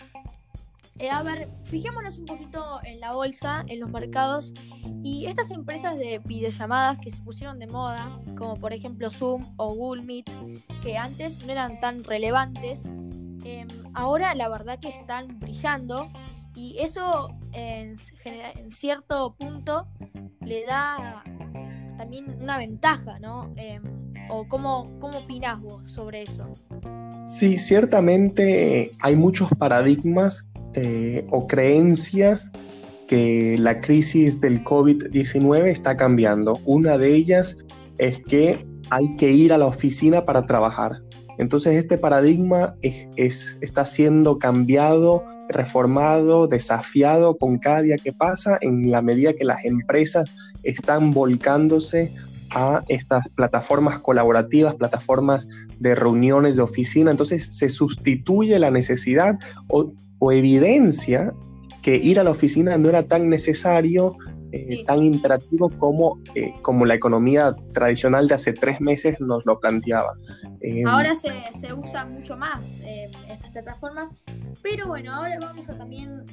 eh, 0.99 1.09
a 1.09 1.23
ver, 1.23 1.49
fijémonos 1.63 2.17
un 2.17 2.25
poquito 2.25 2.81
en 2.83 2.99
la 2.99 3.13
bolsa, 3.13 3.63
en 3.67 3.79
los 3.79 3.89
mercados, 3.89 4.51
y 5.01 5.27
estas 5.27 5.49
empresas 5.49 5.97
de 5.97 6.19
videollamadas 6.25 6.99
que 6.99 7.09
se 7.09 7.21
pusieron 7.21 7.57
de 7.57 7.67
moda, 7.67 8.19
como 8.37 8.55
por 8.55 8.73
ejemplo 8.73 9.09
Zoom 9.09 9.45
o 9.55 9.73
Google 9.73 10.03
Meet, 10.03 10.29
que 10.83 10.97
antes 10.97 11.45
no 11.45 11.53
eran 11.53 11.79
tan 11.79 12.03
relevantes, 12.03 12.85
em, 13.45 13.67
ahora 13.93 14.35
la 14.35 14.49
verdad 14.49 14.77
que 14.79 14.89
están 14.89 15.39
brillando 15.39 16.11
y 16.59 16.77
eso 16.79 17.29
en, 17.53 17.95
cierto 18.69 19.33
punto 19.39 19.87
le 20.41 20.65
da 20.65 21.23
también 21.97 22.37
una 22.41 22.57
ventaja, 22.57 23.17
¿no? 23.19 23.53
Em, 23.55 23.81
¿O 24.29 24.47
cómo, 24.47 24.91
cómo 24.99 25.19
opinás 25.19 25.59
vos 25.61 25.89
sobre 25.89 26.23
eso? 26.23 26.45
Sí, 27.25 27.57
ciertamente 27.57 28.91
hay 29.01 29.15
muchos 29.15 29.49
paradigmas 29.57 30.47
eh, 30.73 31.25
o 31.31 31.47
creencias 31.47 32.51
que 33.07 33.55
la 33.57 33.81
crisis 33.81 34.39
del 34.39 34.63
COVID-19 34.63 35.67
está 35.67 35.95
cambiando. 35.95 36.59
Una 36.65 36.97
de 36.97 37.15
ellas 37.15 37.57
es 37.97 38.21
que 38.21 38.67
hay 38.91 39.15
que 39.15 39.31
ir 39.31 39.53
a 39.53 39.57
la 39.57 39.65
oficina 39.65 40.25
para 40.25 40.45
trabajar. 40.45 41.01
Entonces 41.39 41.75
este 41.75 41.97
paradigma 41.97 42.75
es, 42.81 43.57
está 43.61 43.85
siendo 43.85 44.37
cambiado, 44.39 45.23
reformado, 45.49 46.47
desafiado 46.47 47.37
con 47.37 47.57
cada 47.57 47.81
día 47.81 47.97
que 47.97 48.13
pasa 48.13 48.57
en 48.61 48.89
la 48.91 49.01
medida 49.01 49.33
que 49.33 49.45
las 49.45 49.65
empresas 49.65 50.29
están 50.63 51.11
volcándose 51.11 52.11
a 52.51 52.83
estas 52.87 53.27
plataformas 53.29 54.01
colaborativas, 54.01 54.75
plataformas 54.75 55.47
de 55.79 55.93
reuniones 55.95 56.55
de 56.55 56.61
oficina. 56.61 57.11
Entonces 57.11 57.57
se 57.57 57.69
sustituye 57.69 58.57
la 58.57 58.71
necesidad 58.71 59.37
o 59.67 59.93
o 60.19 60.31
evidencia 60.31 61.33
que 61.81 61.95
ir 61.95 62.19
a 62.19 62.23
la 62.23 62.31
oficina 62.31 62.77
no 62.77 62.89
era 62.89 63.03
tan 63.03 63.29
necesario, 63.29 64.17
eh, 64.51 64.83
tan 64.85 65.03
imperativo 65.03 65.69
como, 65.69 66.19
eh, 66.33 66.53
como 66.61 66.85
la 66.85 66.95
economía 66.95 67.55
tradicional 67.73 68.27
de 68.27 68.35
hace 68.35 68.53
tres 68.53 68.81
meses 68.81 69.19
nos 69.19 69.45
lo 69.45 69.59
planteaba. 69.59 70.13
Em, 70.61 70.87
ahora 70.87 71.15
se, 71.15 71.31
se, 71.59 71.73
usa 71.73 72.05
mucho 72.05 72.35
más 72.35 72.65
eh, 72.81 73.11
estas 73.29 73.51
plataformas, 73.51 74.15
pero 74.63 74.87
bueno, 74.87 75.13
ahora 75.13 75.37
vamos 75.39 75.69
a 75.69 75.77
también 75.77 76.25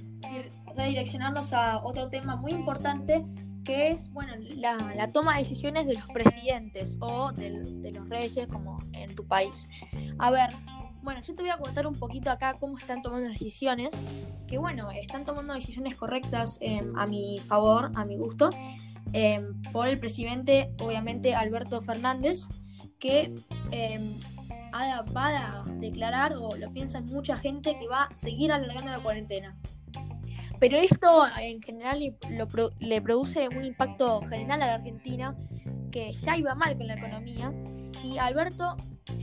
redireccionarnos 0.77 1.53
a 1.53 1.83
otro 1.85 2.09
tema 2.09 2.37
muy 2.37 2.53
importante 2.53 3.25
que 3.65 3.91
es 3.91 4.09
bueno 4.13 4.33
la, 4.57 4.77
la 4.95 5.09
toma 5.09 5.35
de 5.35 5.41
decisiones 5.41 5.87
de 5.87 5.95
los 5.95 6.07
presidentes 6.07 6.97
o 7.01 7.33
de, 7.33 7.51
de 7.51 7.93
los 7.93 8.09
reyes 8.09 8.47
como 8.49 8.79
en 8.93 9.15
tu 9.15 9.27
país. 9.27 9.69
A 10.19 10.31
ver, 10.31 10.51
bueno, 11.07 11.21
yo 11.21 11.37
te 11.37 11.43
voy 11.43 11.53
a 11.53 11.57
contar 11.57 11.87
un 11.87 11.95
poquito 11.95 12.33
acá 12.33 12.55
cómo 12.59 12.77
están 12.77 13.01
tomando 13.01 13.29
las 13.29 13.39
decisiones, 13.39 13.91
que 14.49 14.59
bueno, 14.59 14.91
están 14.91 15.25
tomando 15.25 15.55
decisiones 15.55 15.95
correctas 15.95 16.59
em, 16.61 16.99
a 16.99 17.07
mi 17.07 17.39
favor, 17.39 17.93
a 17.95 18.05
mi 18.05 18.17
gusto, 18.17 18.51
em, 19.13 19.63
por 19.71 19.87
el 19.87 20.01
presidente, 20.01 20.69
obviamente, 20.81 21.33
Alberto 21.33 21.81
Fernández, 21.81 22.49
que 22.99 23.33
em, 23.71 24.19
va 24.75 25.61
a 25.61 25.63
declarar, 25.79 26.35
o 26.35 26.57
lo 26.57 26.73
piensa 26.73 27.01
mucha 27.03 27.37
gente, 27.37 27.79
que 27.79 27.87
va 27.87 28.03
a 28.03 28.15
seguir 28.17 28.51
alargando 28.51 28.91
la 28.91 28.99
cuarentena. 28.99 29.57
Pero 30.59 30.77
esto 30.77 31.23
en 31.41 31.63
general 31.63 32.01
le 32.81 33.01
produce 33.01 33.49
un 33.49 33.65
impacto 33.65 34.23
general 34.23 34.61
a 34.61 34.67
la 34.67 34.75
Argentina, 34.75 35.37
que 35.93 36.13
ya 36.15 36.37
iba 36.37 36.57
mal 36.57 36.77
con 36.77 36.89
la 36.89 36.95
economía, 36.95 37.55
y 38.03 38.19
Alberto 38.19 38.77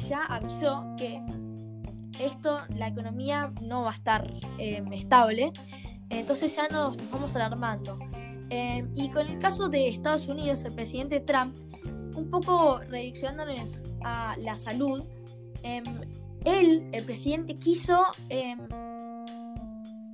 ya 0.08 0.24
avisó 0.24 0.86
que 0.98 1.22
esto, 2.20 2.60
la 2.76 2.88
economía 2.88 3.52
no 3.62 3.84
va 3.84 3.92
a 3.92 3.94
estar 3.94 4.32
em, 4.58 4.92
estable, 4.94 5.52
entonces 6.10 6.56
ya 6.56 6.68
nos, 6.68 6.96
vamos 7.12 7.36
alarmando. 7.36 7.98
Em, 8.50 8.92
y 8.96 9.10
con 9.10 9.28
el 9.28 9.40
caso 9.40 9.70
de 9.70 9.88
Estados 9.88 10.28
Unidos, 10.28 10.64
el 10.64 10.74
presidente 10.74 11.20
Trump, 11.20 11.56
un 12.16 12.30
poco 12.30 12.80
rediccionándonos 12.80 13.82
a 14.04 14.36
la 14.40 14.56
salud, 14.56 15.04
em, 15.64 15.84
él, 16.46 16.90
el 16.92 17.06
presidente, 17.06 17.56
quiso 17.56 18.04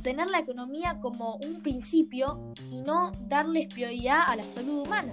tener 0.03 0.29
la 0.29 0.39
economía 0.39 0.97
como 1.01 1.35
un 1.35 1.61
principio 1.61 2.53
y 2.71 2.81
no 2.81 3.11
darles 3.27 3.67
prioridad 3.73 4.21
a 4.27 4.35
la 4.35 4.45
salud 4.45 4.85
humana. 4.85 5.11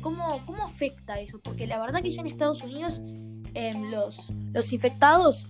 ¿Cómo, 0.00 0.40
cómo 0.46 0.64
afecta 0.64 1.18
eso? 1.18 1.40
Porque 1.40 1.66
la 1.66 1.78
verdad 1.80 2.00
que 2.00 2.10
ya 2.10 2.20
en 2.20 2.28
Estados 2.28 2.62
Unidos 2.62 3.02
los, 3.90 4.32
los 4.52 4.72
infectados 4.72 5.44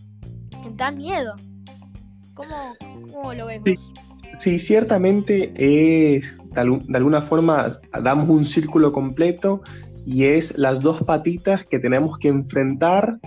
dan 0.77 0.97
miedo. 0.97 1.35
¿Cómo, 2.35 3.35
lo 3.35 3.47
vemos? 3.47 3.69
Sí. 4.39 4.59
ciertamente 4.59 5.53
es, 5.57 6.39
de 6.55 6.97
alguna 6.97 7.23
forma, 7.23 7.79
damos 8.03 8.29
un 8.29 8.47
círculo 8.47 8.93
completo 8.93 9.63
y 10.07 10.25
es 10.25 10.57
las 10.57 10.81
dos 10.81 11.03
patitas 11.03 11.65
que 11.65 11.79
tenemos 11.79 12.19
que 12.19 12.29
enfrentar 12.29 13.19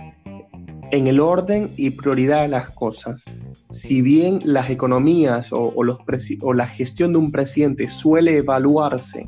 en 0.90 1.06
el 1.06 1.20
orden 1.20 1.70
y 1.76 1.90
prioridad 1.90 2.42
de 2.42 2.48
las 2.48 2.70
cosas. 2.70 3.24
Si 3.70 4.02
bien 4.02 4.38
las 4.44 4.70
economías 4.70 5.48
o, 5.52 5.82
los 5.82 5.98
o 6.40 6.52
la 6.52 6.68
gestión 6.68 7.12
de 7.12 7.18
un 7.18 7.32
presidente 7.32 7.88
suele 7.88 8.36
evaluarse 8.36 9.26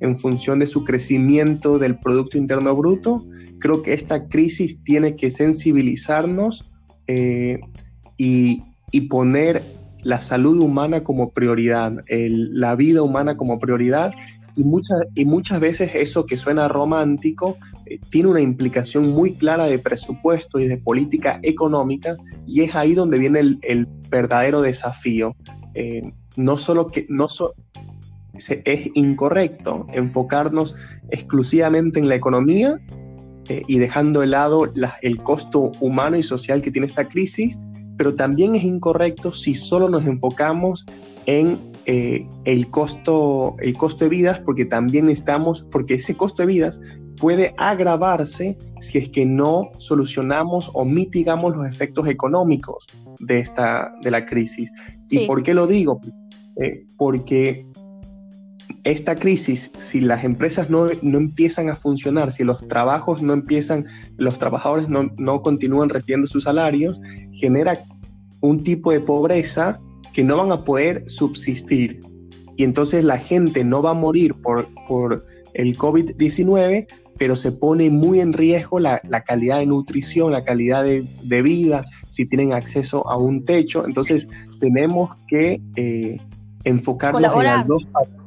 en 0.00 0.18
función 0.18 0.58
de 0.58 0.66
su 0.66 0.84
crecimiento 0.84 1.78
del 1.78 1.98
Producto 1.98 2.36
Interno 2.36 2.74
Bruto, 2.74 3.24
creo 3.60 3.82
que 3.82 3.92
esta 3.92 4.28
crisis 4.28 4.82
tiene 4.82 5.14
que 5.14 5.30
sensibilizarnos 5.30 6.73
eh, 7.06 7.60
y, 8.16 8.62
poner 9.10 9.62
la 10.02 10.20
salud 10.20 10.60
humana 10.60 11.02
como 11.02 11.30
prioridad, 11.30 11.92
la 12.08 12.76
vida 12.76 13.02
humana 13.02 13.36
como 13.36 13.58
prioridad. 13.58 14.12
Y, 14.56 14.62
muchas 14.62 15.00
y 15.16 15.24
muchas 15.24 15.58
veces 15.58 15.90
eso 15.94 16.26
que 16.26 16.36
suena 16.36 16.68
romántico 16.68 17.58
eh, 17.86 17.98
tiene 18.08 18.28
una 18.28 18.40
implicación 18.40 19.08
muy 19.08 19.34
clara 19.34 19.64
de 19.64 19.80
presupuesto 19.80 20.60
y 20.60 20.68
de 20.68 20.76
política 20.76 21.40
económica 21.42 22.16
y 22.46 22.60
es 22.60 22.76
ahí 22.76 22.94
donde 22.94 23.18
viene 23.18 23.40
el, 23.40 23.88
verdadero 24.08 24.62
desafío. 24.62 25.34
Eh, 25.74 26.12
no 26.36 26.56
solo 26.56 26.86
que 26.86 27.04
no 27.08 27.26
es 28.64 28.90
incorrecto 28.94 29.86
enfocarnos 29.92 30.76
exclusivamente 31.10 31.98
en 31.98 32.08
la 32.08 32.14
economía 32.14 32.80
eh, 33.48 33.62
y 33.66 33.78
dejando 33.78 34.20
de 34.20 34.26
lado 34.26 34.72
el 35.02 35.18
costo 35.22 35.72
humano 35.80 36.16
y 36.16 36.22
social 36.22 36.62
que 36.62 36.70
tiene 36.70 36.86
esta 36.86 37.08
crisis, 37.08 37.60
pero 37.96 38.14
también 38.14 38.54
es 38.54 38.64
incorrecto 38.64 39.32
si 39.32 39.54
solo 39.54 39.88
nos 39.88 40.06
enfocamos 40.06 40.84
en 41.26 41.58
eh, 41.86 42.26
el, 42.44 42.70
costo, 42.70 43.56
el 43.60 43.76
costo 43.76 44.04
de 44.04 44.08
vidas, 44.08 44.40
porque 44.40 44.64
también 44.64 45.08
estamos, 45.10 45.66
porque 45.70 45.94
ese 45.94 46.16
costo 46.16 46.42
de 46.42 46.46
vidas 46.46 46.80
puede 47.20 47.54
agravarse 47.58 48.58
si 48.80 48.98
es 48.98 49.08
que 49.08 49.24
no 49.24 49.70
solucionamos 49.78 50.70
o 50.74 50.84
mitigamos 50.84 51.54
los 51.56 51.66
efectos 51.66 52.08
económicos 52.08 52.86
de, 53.20 53.38
esta, 53.38 53.94
de 54.02 54.10
la 54.10 54.26
crisis. 54.26 54.72
¿Y 55.08 55.26
por 55.26 55.42
qué 55.42 55.54
lo 55.54 55.66
digo? 55.66 56.00
Eh, 56.60 56.86
porque 56.96 57.66
esta 58.84 59.14
crisis, 59.14 59.72
si 59.78 60.00
las 60.00 60.24
empresas 60.24 60.68
no, 60.68 60.90
empiezan 60.90 61.70
a 61.70 61.76
funcionar, 61.76 62.32
si 62.32 62.44
los 62.44 62.68
trabajos 62.68 63.22
no 63.22 63.32
empiezan, 63.32 63.86
los 64.18 64.38
trabajadores 64.38 64.88
no, 64.88 65.42
continúan 65.42 65.88
recibiendo 65.88 66.26
sus 66.26 66.44
salarios, 66.44 67.00
genera 67.32 67.82
un 68.40 68.62
tipo 68.62 68.92
de 68.92 69.00
pobreza 69.00 69.80
que 70.12 70.22
no 70.22 70.36
van 70.36 70.52
a 70.52 70.64
poder 70.64 71.04
subsistir. 71.06 72.00
Y 72.56 72.64
entonces 72.64 73.04
la 73.04 73.18
gente 73.18 73.64
no 73.64 73.82
va 73.82 73.90
a 73.90 73.94
morir 73.94 74.34
por, 74.34 74.68
por 74.86 75.24
el 75.54 75.78
COVID-19, 75.78 76.86
pero 77.16 77.36
se 77.36 77.52
pone 77.52 77.88
muy 77.88 78.20
en 78.20 78.34
riesgo 78.34 78.80
la, 78.80 79.00
calidad 79.26 79.58
de 79.58 79.66
nutrición, 79.66 80.30
la 80.30 80.44
calidad 80.44 80.84
de, 80.84 81.42
vida, 81.42 81.86
si 82.14 82.26
tienen 82.26 82.52
acceso 82.52 83.08
a 83.08 83.16
un 83.16 83.44
techo. 83.46 83.86
Entonces 83.86 84.28
tenemos 84.60 85.14
que 85.26 85.60
eh, 85.76 86.20
enfocarnos 86.64 87.22
en 87.22 87.42
las, 87.44 87.66
dos, 87.66 87.82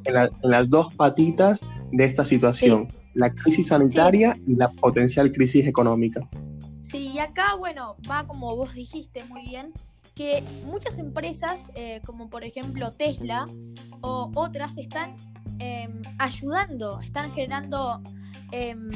en, 0.08 0.30
las, 0.42 0.70
dos, 0.70 0.94
patitas 0.94 1.66
de 1.92 2.06
esta 2.06 2.26
situación, 2.26 2.88
la 3.14 3.32
crisis 3.34 3.70
sanitaria 3.70 4.38
y 4.48 4.56
la 4.56 4.72
potencial 4.72 5.32
crisis 5.32 5.66
económica. 5.68 6.22
Sí, 6.82 7.12
y 7.14 7.20
acá, 7.20 7.56
bueno, 7.58 7.98
va 8.10 8.26
como 8.28 8.56
vos 8.56 8.74
dijiste 8.74 9.24
muy 9.26 9.42
bien, 9.44 9.74
que 10.16 10.44
muchas 10.66 10.98
empresas, 10.98 11.70
eh, 11.76 12.02
como 12.06 12.30
por 12.30 12.44
ejemplo 12.44 12.92
Tesla 12.94 13.46
o 14.02 14.32
otras, 14.34 14.78
están 14.78 15.16
em, 15.60 16.02
ayudando, 16.18 17.00
están 17.02 17.32
generando 17.34 18.02
em, 18.52 18.90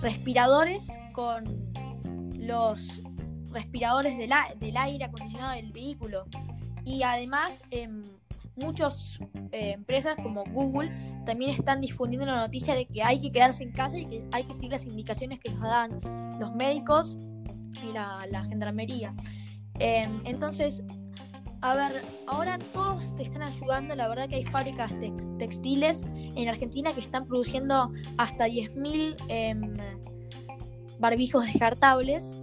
respiradores 0.00 0.86
con 1.12 1.44
los 2.38 3.02
respiradores 3.52 4.16
del, 4.16 4.30
del 4.58 4.76
aire 4.76 5.04
acondicionado 5.04 5.54
del 5.54 5.72
vehículo. 5.72 6.24
Y 6.84 7.02
además, 7.02 7.62
em, 7.70 8.02
muchas 8.56 9.18
eh, 9.52 9.72
empresas 9.72 10.16
como 10.16 10.44
Google 10.44 10.90
también 11.24 11.50
están 11.50 11.80
difundiendo 11.80 12.26
la 12.26 12.36
noticia 12.36 12.74
de 12.74 12.86
que 12.86 13.02
hay 13.02 13.20
que 13.20 13.30
quedarse 13.30 13.62
en 13.62 13.72
casa 13.72 13.98
y 13.98 14.06
que 14.06 14.24
hay 14.32 14.44
que 14.44 14.54
seguir 14.54 14.72
las 14.72 14.84
indicaciones 14.84 15.40
que 15.40 15.50
nos 15.50 15.62
dan 15.62 16.00
los 16.40 16.54
médicos 16.54 17.16
y 17.82 17.92
la, 17.92 18.44
gendarmería. 18.48 19.14
Em, 19.78 20.20
entonces, 20.24 20.82
a 21.60 21.74
ver, 21.74 22.02
ahora 22.26 22.58
todos 22.72 23.14
te 23.16 23.22
están 23.22 23.42
ayudando. 23.42 23.94
La 23.94 24.08
verdad 24.08 24.28
que 24.28 24.36
hay 24.36 24.44
fábricas 24.44 24.92
textiles 25.38 26.04
en 26.14 26.48
Argentina 26.48 26.94
que 26.94 27.00
están 27.00 27.26
produciendo 27.26 27.92
hasta 28.16 28.46
10.000 28.46 29.16
em, 29.28 29.74
barbijos 30.98 31.44
descartables. 31.44 32.40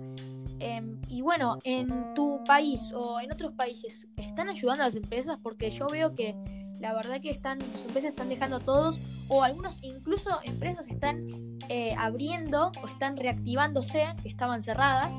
Em, 0.65 0.97
y 1.09 1.21
bueno, 1.21 1.57
en 1.65 2.13
tu 2.13 2.41
país 2.45 2.81
o 2.95 3.19
en 3.19 3.33
otros 3.33 3.51
países, 3.51 4.07
¿están 4.15 4.47
ayudando 4.47 4.83
a 4.83 4.87
las 4.87 4.95
empresas? 4.95 5.37
Porque 5.43 5.69
yo 5.71 5.87
veo 5.87 6.15
que 6.15 6.35
la 6.79 6.93
verdad 6.93 7.19
que 7.19 7.31
están, 7.31 7.59
las 7.59 7.81
empresas 7.81 8.11
están 8.11 8.29
dejando 8.29 8.55
a 8.55 8.59
todos, 8.61 8.97
o 9.27 9.43
algunos 9.43 9.83
incluso 9.83 10.29
empresas 10.45 10.87
están 10.87 11.27
eh, 11.67 11.93
abriendo 11.97 12.71
o 12.81 12.87
están 12.87 13.17
reactivándose, 13.17 14.05
que 14.21 14.29
estaban 14.29 14.61
cerradas, 14.61 15.13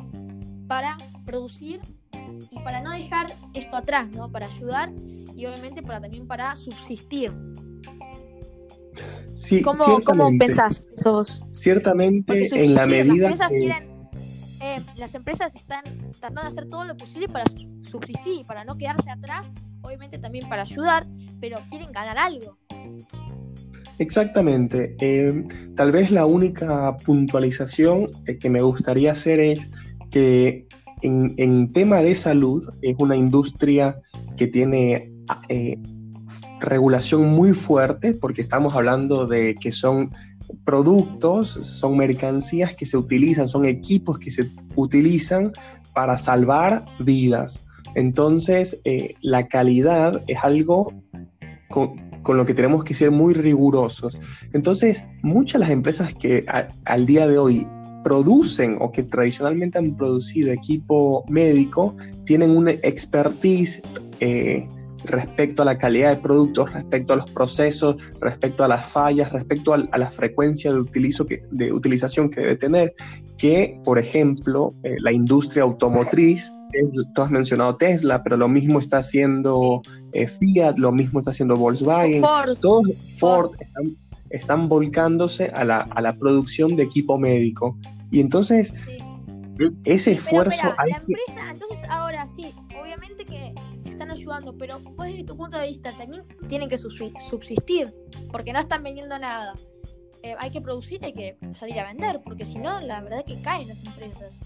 para 0.66 0.96
producir 1.26 1.78
y 2.50 2.58
para 2.60 2.80
no 2.80 2.92
dejar 2.92 3.36
esto 3.52 3.76
atrás, 3.76 4.08
¿no? 4.12 4.32
Para 4.32 4.46
ayudar 4.46 4.92
y 5.36 5.44
obviamente 5.44 5.82
para 5.82 6.00
también 6.00 6.26
para 6.26 6.56
subsistir. 6.56 7.32
Sí, 9.34 9.60
¿Cómo, 9.60 10.02
¿cómo 10.04 10.30
pensás 10.38 10.88
eso 10.96 11.22
Ciertamente, 11.50 12.48
en 12.50 12.74
la 12.74 12.86
medida 12.86 13.28
que... 13.50 13.93
Eh, 14.64 14.82
las 14.96 15.14
empresas 15.14 15.54
están 15.54 15.84
tratando 16.12 16.40
de 16.40 16.48
hacer 16.48 16.70
todo 16.70 16.86
lo 16.86 16.96
posible 16.96 17.28
para 17.28 17.44
subsistir, 17.82 18.46
para 18.46 18.64
no 18.64 18.78
quedarse 18.78 19.10
atrás, 19.10 19.46
obviamente 19.82 20.18
también 20.18 20.48
para 20.48 20.62
ayudar, 20.62 21.06
pero 21.38 21.58
quieren 21.68 21.92
ganar 21.92 22.16
algo. 22.16 22.56
Exactamente. 23.98 24.96
Eh, 25.02 25.44
tal 25.76 25.92
vez 25.92 26.10
la 26.10 26.24
única 26.24 26.96
puntualización 27.04 28.06
eh, 28.24 28.38
que 28.38 28.48
me 28.48 28.62
gustaría 28.62 29.10
hacer 29.10 29.38
es 29.38 29.70
que 30.10 30.66
en, 31.02 31.70
tema 31.74 31.98
de 31.98 32.14
salud 32.14 32.66
es 32.80 32.96
una 32.98 33.16
industria 33.16 34.00
que 34.38 34.46
tiene 34.46 35.12
regulación 36.60 37.26
muy 37.26 37.52
fuerte 37.52 38.14
porque 38.14 38.40
estamos 38.40 38.74
hablando 38.74 39.26
de 39.26 39.56
que 39.56 39.72
son 39.72 40.10
productos, 40.64 41.48
son 41.48 41.96
mercancías 41.96 42.74
que 42.74 42.86
se 42.86 42.96
utilizan, 42.96 43.48
son 43.48 43.64
equipos 43.64 44.18
que 44.18 44.30
se 44.30 44.50
utilizan 44.76 45.52
para 45.92 46.16
salvar 46.18 46.84
vidas. 46.98 47.64
Entonces, 47.94 48.80
eh, 48.84 49.14
la 49.20 49.46
calidad 49.46 50.22
es 50.26 50.42
algo 50.42 50.92
con, 51.68 52.36
lo 52.36 52.46
que 52.46 52.54
tenemos 52.54 52.84
que 52.84 52.94
ser 52.94 53.10
muy 53.10 53.34
rigurosos. 53.34 54.18
Entonces, 54.52 55.04
muchas 55.22 55.54
de 55.54 55.58
las 55.60 55.70
empresas 55.70 56.14
que 56.14 56.44
al 56.84 57.06
día 57.06 57.26
de 57.28 57.38
hoy 57.38 57.66
producen 58.02 58.76
o 58.80 58.92
que 58.92 59.02
tradicionalmente 59.02 59.78
han 59.78 59.96
producido 59.96 60.52
equipo 60.52 61.24
médico 61.28 61.96
tienen 62.24 62.50
una 62.50 62.70
expertise 62.70 63.82
eh, 64.20 64.68
respecto 65.04 65.62
a 65.62 65.64
la 65.64 65.78
calidad 65.78 66.10
de 66.10 66.22
productos, 66.22 66.72
respecto 66.72 67.12
a 67.12 67.16
los 67.16 67.30
procesos, 67.30 67.96
respecto 68.20 68.64
a 68.64 68.68
las 68.68 68.86
fallas, 68.86 69.32
respecto 69.32 69.74
a, 69.74 69.78
la 69.78 70.10
frecuencia 70.10 70.72
de, 70.72 70.78
utilizo 70.78 71.26
que, 71.26 71.44
de 71.50 71.72
utilización 71.72 72.30
que 72.30 72.40
debe 72.40 72.56
tener, 72.56 72.94
que, 73.38 73.80
por 73.84 73.98
ejemplo, 73.98 74.70
eh, 74.82 74.96
la 75.00 75.12
industria 75.12 75.62
automotriz, 75.62 76.50
tú 77.14 77.22
has 77.22 77.30
mencionado 77.30 77.76
Tesla, 77.76 78.22
pero 78.22 78.36
lo 78.36 78.48
mismo 78.48 78.78
está 78.78 78.98
haciendo 78.98 79.82
eh, 80.12 80.26
Fiat, 80.26 80.76
lo 80.76 80.92
mismo 80.92 81.20
está 81.20 81.30
haciendo 81.30 81.56
Volkswagen, 81.56 82.20
Ford. 82.20 82.56
todos 82.60 82.86
Ford 83.18 83.52
están, 84.30 84.68
volcándose 84.68 85.52
a 85.54 85.64
la, 85.64 85.82
a 85.82 86.02
la, 86.02 86.12
producción 86.14 86.74
de 86.74 86.82
equipo 86.82 87.18
médico. 87.18 87.78
Y 88.10 88.20
entonces, 88.20 88.74
ese 89.84 90.12
esfuerzo... 90.12 90.74
la 90.86 90.96
empresa, 90.96 91.50
entonces 91.52 91.78
ahora 91.88 92.26
sí, 92.34 92.52
obviamente 92.80 93.24
que 93.24 93.54
están 93.94 94.10
ayudando, 94.10 94.56
pero 94.56 94.80
pues 94.96 95.12
desde 95.12 95.24
tu 95.24 95.36
punto 95.36 95.58
de 95.58 95.68
vista 95.68 95.94
también 95.96 96.24
tienen 96.48 96.68
que 96.68 96.78
subsistir, 96.78 97.94
porque 98.30 98.52
no 98.52 98.58
están 98.58 98.82
vendiendo 98.82 99.18
nada. 99.18 99.54
Eh, 100.22 100.34
hay 100.38 100.50
que 100.50 100.60
producir, 100.60 101.04
hay 101.04 101.12
que 101.12 101.36
salir 101.58 101.78
a 101.80 101.86
vender, 101.86 102.20
porque 102.24 102.44
si 102.44 102.58
no, 102.58 102.80
la 102.80 103.00
verdad 103.00 103.20
es 103.20 103.24
que 103.24 103.42
caen 103.42 103.68
las 103.68 103.84
empresas. 103.84 104.40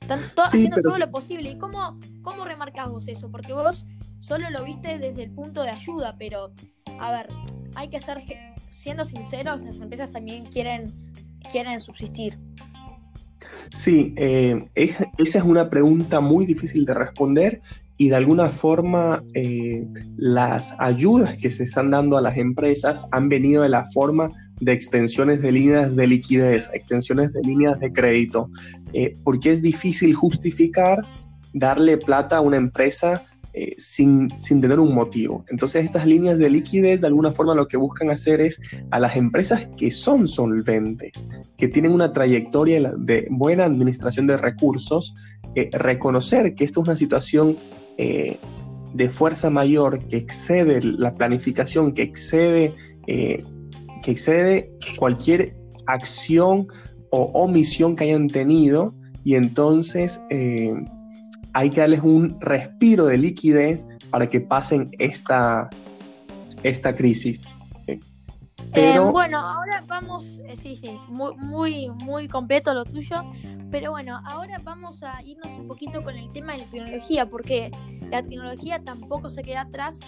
Están 0.00 0.20
haciendo 0.36 0.80
todo 0.80 0.98
lo 0.98 1.10
posible. 1.10 1.50
¿Y 1.50 1.58
cómo, 1.58 1.98
cómo 2.22 2.44
remarcas 2.44 2.88
vos 2.88 3.08
eso? 3.08 3.28
Porque 3.28 3.52
vos 3.52 3.84
solo 4.20 4.48
lo 4.50 4.62
viste 4.62 4.98
desde 4.98 5.24
el 5.24 5.32
punto 5.32 5.62
de 5.62 5.70
ayuda, 5.70 6.16
pero 6.16 6.52
a 7.00 7.10
ver, 7.10 7.28
hay 7.74 7.88
que 7.88 7.98
ser, 7.98 8.22
siendo 8.70 9.04
sinceros, 9.04 9.62
las 9.62 9.80
empresas 9.80 10.12
también 10.12 10.46
quieren, 10.46 10.92
quieren 11.50 11.80
subsistir. 11.80 12.38
Sí, 13.72 14.14
eh, 14.16 14.68
esa 14.74 15.10
es 15.18 15.34
una 15.44 15.68
pregunta 15.68 16.20
muy 16.20 16.46
difícil 16.46 16.84
de 16.84 16.94
responder 16.94 17.60
y 17.98 18.10
de 18.10 18.16
alguna 18.16 18.50
forma 18.50 19.24
eh, 19.34 19.86
las 20.16 20.74
ayudas 20.78 21.36
que 21.38 21.50
se 21.50 21.64
están 21.64 21.90
dando 21.90 22.18
a 22.18 22.20
las 22.20 22.36
empresas 22.36 23.00
han 23.10 23.28
venido 23.28 23.62
de 23.62 23.70
la 23.70 23.86
forma 23.92 24.30
de 24.60 24.72
extensiones 24.72 25.40
de 25.40 25.52
líneas 25.52 25.96
de 25.96 26.06
liquidez, 26.06 26.68
extensiones 26.74 27.32
de 27.32 27.40
líneas 27.42 27.80
de 27.80 27.92
crédito, 27.92 28.50
eh, 28.92 29.14
porque 29.24 29.50
es 29.50 29.62
difícil 29.62 30.14
justificar 30.14 31.00
darle 31.54 31.96
plata 31.96 32.36
a 32.36 32.40
una 32.42 32.58
empresa 32.58 33.24
eh, 33.54 33.74
sin, 33.78 34.28
sin, 34.40 34.60
tener 34.60 34.78
un 34.78 34.94
motivo. 34.94 35.46
Entonces 35.48 35.82
estas 35.82 36.04
líneas 36.04 36.36
de 36.36 36.50
liquidez 36.50 37.00
de 37.00 37.06
alguna 37.06 37.32
forma 37.32 37.54
lo 37.54 37.66
que 37.66 37.78
buscan 37.78 38.10
hacer 38.10 38.42
es 38.42 38.60
a 38.90 39.00
las 39.00 39.16
empresas 39.16 39.70
que 39.78 39.90
son 39.90 40.28
solventes, 40.28 41.12
que 41.56 41.68
tienen 41.68 41.92
una 41.92 42.12
trayectoria 42.12 42.92
de 42.98 43.26
buena 43.30 43.64
administración 43.64 44.26
de 44.26 44.36
recursos, 44.36 45.14
reconocer 45.72 46.54
que 46.54 46.64
esta 46.64 46.80
es 46.80 46.86
una 46.86 46.96
situación 46.96 47.56
de 47.96 49.10
fuerza 49.10 49.50
mayor 49.50 50.06
que 50.08 50.16
excede 50.16 50.82
la 50.82 51.12
planificación, 51.12 51.92
que 51.92 52.02
excede, 52.02 52.74
eh, 53.06 53.42
que 54.02 54.10
excede 54.10 54.72
cualquier 54.98 55.54
acción 55.86 56.66
o 57.10 57.24
omisión 57.34 57.94
que 57.94 58.04
hayan 58.04 58.28
tenido 58.28 58.94
y 59.22 59.34
entonces 59.34 60.22
eh, 60.30 60.72
hay 61.52 61.70
que 61.70 61.80
darles 61.80 62.02
un 62.02 62.40
respiro 62.40 63.06
de 63.06 63.18
liquidez 63.18 63.86
para 64.10 64.28
que 64.28 64.40
pasen 64.40 64.90
esta, 64.98 65.68
esta 66.62 66.96
crisis. 66.96 67.40
Pero... 68.72 69.12
bueno, 69.12 69.38
ahora 69.38 69.84
vamos, 69.86 70.24
sí, 70.60 70.76
sí, 70.76 70.98
muy, 71.08 71.34
muy, 71.36 71.88
muy 72.04 72.28
completo 72.28 72.74
lo 72.74 72.84
tuyo. 72.84 73.22
Pero 73.70 73.90
bueno, 73.90 74.20
ahora 74.24 74.60
vamos 74.62 75.02
a 75.02 75.22
irnos 75.22 75.48
un 75.48 75.66
poquito 75.66 76.02
con 76.02 76.16
el 76.16 76.32
tema 76.32 76.52
de 76.52 76.60
la 76.60 76.68
tecnología, 76.68 77.26
porque 77.26 77.70
la 78.10 78.22
tecnología 78.22 78.82
tampoco 78.82 79.28
se 79.28 79.42
queda 79.42 79.62
atrás 79.62 79.98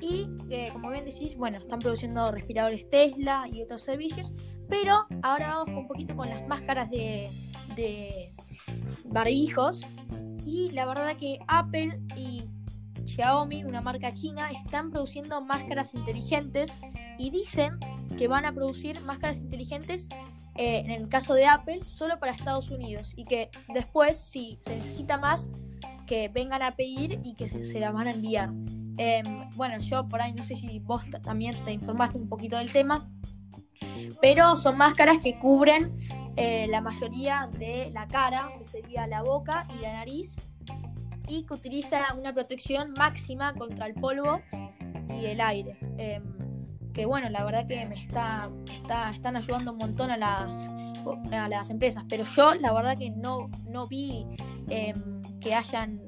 y, 0.00 0.28
eh, 0.50 0.70
como 0.72 0.90
bien 0.90 1.04
decís, 1.04 1.36
bueno, 1.36 1.58
están 1.58 1.80
produciendo 1.80 2.30
respiradores 2.30 2.88
Tesla 2.88 3.48
y 3.52 3.62
otros 3.62 3.82
servicios, 3.82 4.32
pero 4.68 5.06
ahora 5.22 5.56
vamos 5.56 5.76
un 5.80 5.88
poquito 5.88 6.14
con 6.14 6.28
las 6.28 6.46
máscaras 6.46 6.90
de, 6.90 7.30
de 7.74 8.32
barbijos 9.04 9.80
y 10.44 10.70
la 10.70 10.86
verdad 10.86 11.16
que 11.16 11.40
Apple 11.48 12.00
y 12.16 12.48
Xiaomi, 13.04 13.64
una 13.64 13.80
marca 13.80 14.12
china, 14.14 14.50
están 14.50 14.90
produciendo 14.90 15.40
máscaras 15.40 15.94
inteligentes 15.94 16.78
y 17.18 17.30
dicen 17.30 17.78
que 18.16 18.28
van 18.28 18.44
a 18.44 18.52
producir 18.52 19.00
máscaras 19.02 19.38
inteligentes 19.38 20.08
eh, 20.54 20.78
en 20.84 20.90
el 20.90 21.08
caso 21.08 21.34
de 21.34 21.46
Apple, 21.46 21.80
solo 21.84 22.18
para 22.18 22.32
Estados 22.32 22.70
Unidos 22.70 23.12
y 23.16 23.24
que 23.24 23.50
después, 23.72 24.18
si 24.18 24.58
se 24.60 24.76
necesita 24.76 25.18
más, 25.18 25.50
que 26.06 26.28
vengan 26.28 26.62
a 26.62 26.72
pedir 26.72 27.20
y 27.22 27.34
que 27.34 27.48
se, 27.48 27.64
se 27.64 27.78
las 27.78 27.92
van 27.92 28.08
a 28.08 28.10
enviar. 28.12 28.50
Em, 28.98 29.48
bueno, 29.54 29.78
yo 29.78 30.08
por 30.08 30.20
ahí 30.20 30.32
no 30.32 30.42
sé 30.42 30.56
si 30.56 30.80
vos 30.80 31.04
también 31.22 31.54
te 31.64 31.72
informaste 31.72 32.18
un 32.18 32.28
poquito 32.28 32.56
del 32.58 32.72
tema, 32.72 33.08
pero 34.20 34.56
son 34.56 34.76
máscaras 34.76 35.18
que 35.18 35.38
cubren 35.38 35.94
eh, 36.36 36.66
la 36.68 36.80
mayoría 36.80 37.48
de 37.58 37.90
la 37.92 38.08
cara, 38.08 38.50
que 38.58 38.64
sería 38.64 39.06
la 39.06 39.22
boca 39.22 39.66
y 39.76 39.82
la 39.82 39.92
nariz, 39.92 40.34
y 41.28 41.44
que 41.44 41.54
utiliza 41.54 42.14
una 42.14 42.32
protección 42.32 42.92
máxima 42.98 43.54
contra 43.54 43.86
el 43.86 43.94
polvo 43.94 44.40
y 45.20 45.26
el 45.26 45.40
aire. 45.40 45.76
Em, 45.98 46.37
que 46.98 47.06
bueno, 47.06 47.28
la 47.30 47.44
verdad 47.44 47.64
que 47.68 47.86
me 47.86 47.94
está, 47.94 48.50
está, 48.74 49.10
están 49.10 49.36
ayudando 49.36 49.70
un 49.70 49.78
montón 49.78 50.10
a 50.10 50.16
las, 50.16 50.68
a 51.30 51.48
las 51.48 51.70
empresas, 51.70 52.02
pero 52.08 52.24
yo 52.24 52.56
la 52.56 52.72
verdad 52.72 52.98
que 52.98 53.10
no, 53.10 53.48
no 53.70 53.86
vi 53.86 54.26
em, 54.68 55.22
que 55.38 55.54
hayan, 55.54 56.02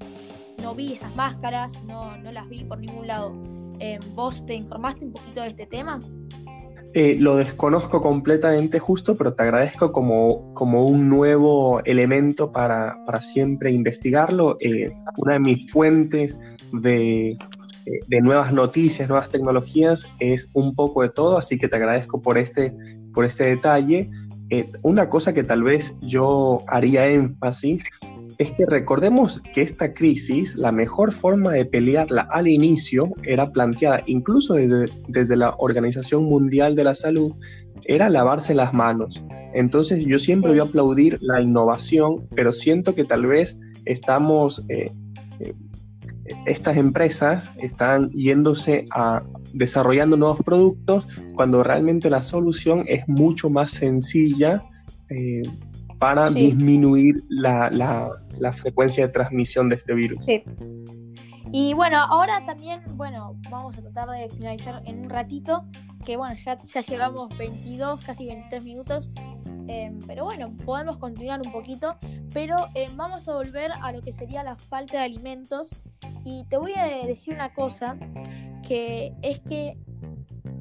no 0.60 0.74
vi 0.74 0.94
esas 0.94 1.14
máscaras, 1.14 1.80
no, 1.84 2.16
no 2.16 2.32
las 2.32 2.48
vi 2.48 2.64
por 2.64 2.80
ningún 2.80 3.06
lado. 3.06 3.32
Em, 3.78 4.00
¿Vos 4.16 4.44
te 4.46 4.54
informaste 4.54 5.04
un 5.04 5.12
poquito 5.12 5.42
de 5.42 5.46
este 5.50 5.66
tema? 5.66 6.00
Eh, 6.92 7.16
lo 7.20 7.36
desconozco 7.36 8.02
completamente 8.02 8.80
justo, 8.80 9.14
pero 9.14 9.34
te 9.34 9.44
agradezco 9.44 9.92
como, 9.92 10.52
como 10.54 10.86
un 10.86 11.08
nuevo 11.08 11.80
elemento 11.84 12.50
para, 12.50 12.98
para 13.06 13.20
siempre 13.20 13.70
investigarlo. 13.70 14.56
Eh, 14.58 14.90
una 15.18 15.34
de 15.34 15.38
mis 15.38 15.70
fuentes 15.70 16.40
de, 16.72 17.38
de 18.06 18.20
nuevas 18.20 18.52
noticias, 18.52 19.08
nuevas 19.08 19.30
tecnologías, 19.30 20.08
es 20.18 20.48
un 20.52 20.74
poco 20.74 21.02
de 21.02 21.10
todo, 21.10 21.38
así 21.38 21.58
que 21.58 21.68
te 21.68 21.76
agradezco 21.76 22.20
por 22.20 22.38
este, 22.38 22.74
por 23.12 23.24
este 23.24 23.44
detalle. 23.44 24.10
Eh, 24.50 24.70
una 24.82 25.08
cosa 25.08 25.32
que 25.32 25.44
tal 25.44 25.62
vez 25.62 25.94
yo 26.00 26.62
haría 26.66 27.06
énfasis 27.06 27.84
es 28.38 28.52
que 28.52 28.64
recordemos 28.64 29.42
que 29.52 29.60
esta 29.60 29.92
crisis, 29.92 30.56
la 30.56 30.72
mejor 30.72 31.12
forma 31.12 31.52
de 31.52 31.66
pelearla 31.66 32.22
al 32.30 32.48
inicio 32.48 33.10
era 33.22 33.52
planteada 33.52 34.02
incluso 34.06 34.54
desde, 34.54 34.86
desde 35.08 35.36
la 35.36 35.54
Organización 35.58 36.24
Mundial 36.24 36.74
de 36.74 36.84
la 36.84 36.94
Salud, 36.94 37.34
era 37.84 38.08
lavarse 38.08 38.54
las 38.54 38.72
manos. 38.72 39.22
Entonces 39.52 40.04
yo 40.06 40.18
siempre 40.18 40.52
voy 40.52 40.60
a 40.60 40.64
aplaudir 40.64 41.18
la 41.20 41.40
innovación, 41.40 42.26
pero 42.34 42.52
siento 42.52 42.94
que 42.94 43.04
tal 43.04 43.26
vez 43.26 43.58
estamos 43.84 44.64
eh, 44.68 44.90
eh, 45.40 45.54
estas 46.46 46.76
empresas 46.76 47.50
están 47.58 48.10
yéndose 48.10 48.86
a 48.90 49.22
desarrollando 49.52 50.16
nuevos 50.16 50.40
productos 50.44 51.06
cuando 51.34 51.62
realmente 51.62 52.10
la 52.10 52.22
solución 52.22 52.84
es 52.86 53.06
mucho 53.08 53.50
más 53.50 53.70
sencilla 53.70 54.62
eh, 55.08 55.42
para 55.98 56.30
disminuir 56.30 57.22
la, 57.28 58.10
frecuencia 58.52 59.06
de 59.06 59.12
transmisión 59.12 59.68
de 59.68 59.76
este 59.76 59.94
virus. 59.94 60.24
Sí. 60.24 60.42
Y 61.52 61.74
bueno, 61.74 61.98
ahora 61.98 62.44
también, 62.46 62.80
bueno, 62.94 63.36
vamos 63.50 63.76
a 63.76 63.82
tratar 63.82 64.08
de 64.08 64.28
finalizar 64.28 64.82
en 64.86 65.00
un 65.00 65.10
ratito, 65.10 65.64
que 66.06 66.16
bueno, 66.16 66.34
ya, 66.44 66.56
ya 66.56 66.80
llevamos 66.80 67.36
22, 67.36 68.04
casi 68.04 68.26
23 68.26 68.64
minutos, 68.64 69.10
em, 69.70 70.00
pero 70.04 70.24
bueno, 70.24 70.52
podemos 70.64 70.96
continuar 70.96 71.40
un 71.44 71.52
poquito, 71.52 71.96
pero 72.32 72.56
em, 72.74 72.96
vamos 72.96 73.28
a 73.28 73.34
volver 73.34 73.70
a 73.80 73.92
lo 73.92 74.02
que 74.02 74.12
sería 74.12 74.42
la 74.42 74.56
falta 74.56 74.98
de 74.98 75.04
alimentos 75.04 75.68
y 76.24 76.44
te 76.44 76.56
voy 76.56 76.72
a 76.74 77.06
decir 77.06 77.34
una 77.34 77.54
cosa, 77.54 77.96
que 78.66 79.14
es 79.22 79.38
que 79.40 79.78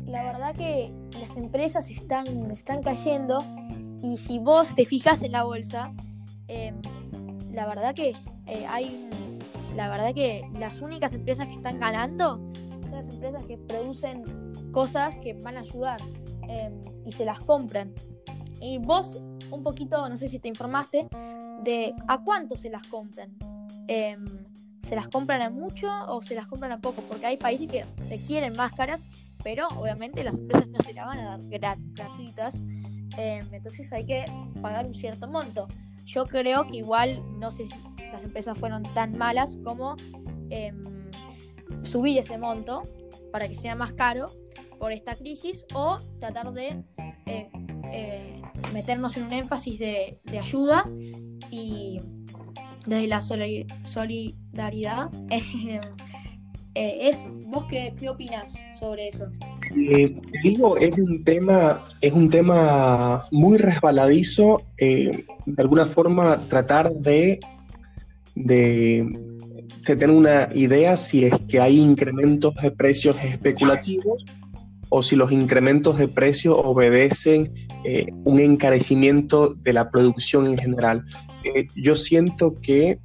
la 0.05 0.23
verdad 0.23 0.53
que 0.55 0.93
las 1.19 1.35
empresas 1.35 1.89
están, 1.89 2.51
están 2.51 2.83
cayendo 2.83 3.43
y 4.01 4.17
si 4.17 4.37
vos 4.37 4.75
te 4.75 4.85
fijas 4.85 5.23
en 5.23 5.31
la 5.31 5.43
bolsa, 5.43 5.91
em, 6.47 6.79
la 7.51 7.65
verdad 7.65 7.95
que 7.95 8.15
eh, 8.45 8.65
hay 8.67 9.09
la 9.75 9.89
verdad 9.89 10.13
que 10.13 10.47
las 10.59 10.81
únicas 10.81 11.13
empresas 11.13 11.47
que 11.47 11.53
están 11.53 11.79
ganando 11.79 12.37
son 12.81 12.91
las 12.91 13.07
empresas 13.07 13.43
que 13.45 13.57
producen 13.57 14.23
cosas 14.71 15.15
que 15.17 15.33
van 15.33 15.57
a 15.57 15.61
ayudar 15.61 15.99
y 17.05 17.11
se 17.11 17.25
las 17.25 17.39
compran. 17.39 17.93
Y 18.61 18.77
vos 18.77 19.19
un 19.51 19.63
poquito, 19.63 20.07
no 20.09 20.17
sé 20.17 20.27
si 20.27 20.39
te 20.39 20.47
informaste, 20.47 21.07
de 21.63 21.93
a 22.07 22.23
cuánto 22.23 22.55
se 22.55 22.69
las 22.69 22.87
compran. 22.87 23.35
Em, 23.87 24.25
se 24.83 24.95
las 24.95 25.07
compran 25.07 25.41
a 25.41 25.49
mucho 25.49 25.87
o 26.07 26.21
se 26.21 26.35
las 26.35 26.47
compran 26.47 26.71
a 26.71 26.79
poco, 26.79 27.01
porque 27.03 27.25
hay 27.25 27.37
países 27.37 27.67
que 27.67 27.85
requieren 28.09 28.55
máscaras, 28.55 29.05
pero 29.43 29.67
obviamente 29.69 30.23
las 30.23 30.37
empresas 30.37 30.67
no 30.67 30.79
se 30.79 30.93
las 30.93 31.05
van 31.05 31.19
a 31.19 31.37
dar 31.37 31.39
gratuitas, 31.83 32.55
em, 33.17 33.45
entonces 33.51 33.91
hay 33.93 34.05
que 34.05 34.25
pagar 34.61 34.85
un 34.85 34.95
cierto 34.95 35.27
monto. 35.27 35.67
Yo 36.05 36.25
creo 36.25 36.65
que 36.65 36.77
igual, 36.77 37.21
no 37.39 37.51
sé 37.51 37.67
si 37.67 37.75
las 38.11 38.23
empresas 38.23 38.57
fueron 38.57 38.83
tan 38.93 39.17
malas 39.17 39.57
como 39.63 39.95
em, 40.49 41.11
subir 41.83 42.17
ese 42.17 42.37
monto 42.37 42.83
para 43.31 43.47
que 43.47 43.53
sea 43.53 43.75
más 43.75 43.93
caro 43.93 44.25
por 44.79 44.91
esta 44.91 45.13
crisis 45.15 45.65
o 45.75 45.97
tratar 46.19 46.51
de 46.53 46.83
eh, 47.27 47.49
eh, 47.91 48.38
meternos 48.73 49.17
en 49.17 49.23
un 49.23 49.33
énfasis 49.33 49.79
de, 49.79 50.19
ayuda 50.39 50.89
y 51.51 51.99
desde 52.85 53.07
la 53.07 53.21
solidaridad. 53.21 55.09
eso, 56.75 57.27
¿vos 57.47 57.65
qué, 57.69 57.93
qué 57.99 58.09
opinas 58.09 58.53
sobre 58.79 59.09
eso? 59.09 59.29
digo, 60.43 60.77
es 60.77 60.97
un 60.97 61.23
tema, 61.23 61.83
es 62.01 62.13
un 62.13 62.29
tema 62.29 63.25
muy 63.31 63.57
resbaladizo. 63.57 64.63
de 64.77 65.25
alguna 65.57 65.85
forma, 65.85 66.39
tratar 66.47 66.91
de, 66.91 67.39
de 68.35 69.05
tener 69.85 70.09
una 70.09 70.49
idea 70.53 70.97
si 70.97 71.25
es 71.25 71.33
que 71.47 71.59
hay 71.59 71.79
incrementos 71.79 72.55
de 72.55 72.71
precios 72.71 73.15
especulativos 73.23 74.23
o 74.89 75.03
si 75.03 75.15
los 75.15 75.31
incrementos 75.31 75.97
de 75.97 76.07
precios 76.07 76.55
obedecen 76.57 77.53
eh, 77.85 78.07
un 78.23 78.39
encarecimiento 78.39 79.53
de 79.53 79.73
la 79.73 79.91
producción 79.91 80.47
en 80.47 80.57
general. 80.57 81.05
Eh, 81.43 81.67
yo 81.75 81.95
siento 81.95 82.55
que 82.61 82.99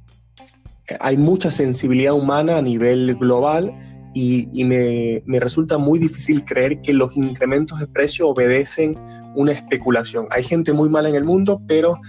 hay 0.99 1.17
mucha 1.17 1.51
sensibilidad 1.51 2.13
humana 2.13 2.57
a 2.57 2.61
nivel 2.61 3.15
global 3.15 3.73
y, 4.13 4.63
me, 4.63 5.21
resulta 5.39 5.77
muy 5.77 5.99
difícil 5.99 6.45
creer 6.45 6.79
que 6.79 6.93
los 6.93 7.17
incrementos 7.17 7.81
de 7.81 7.87
precio 7.87 8.29
obedecen 8.29 8.97
una 9.35 9.51
especulación. 9.51 10.27
Hay 10.31 10.43
gente 10.43 10.71
muy 10.71 10.89
mala 10.89 11.09
en 11.09 11.15
el 11.15 11.25
mundo, 11.25 11.61
pero 11.67 11.99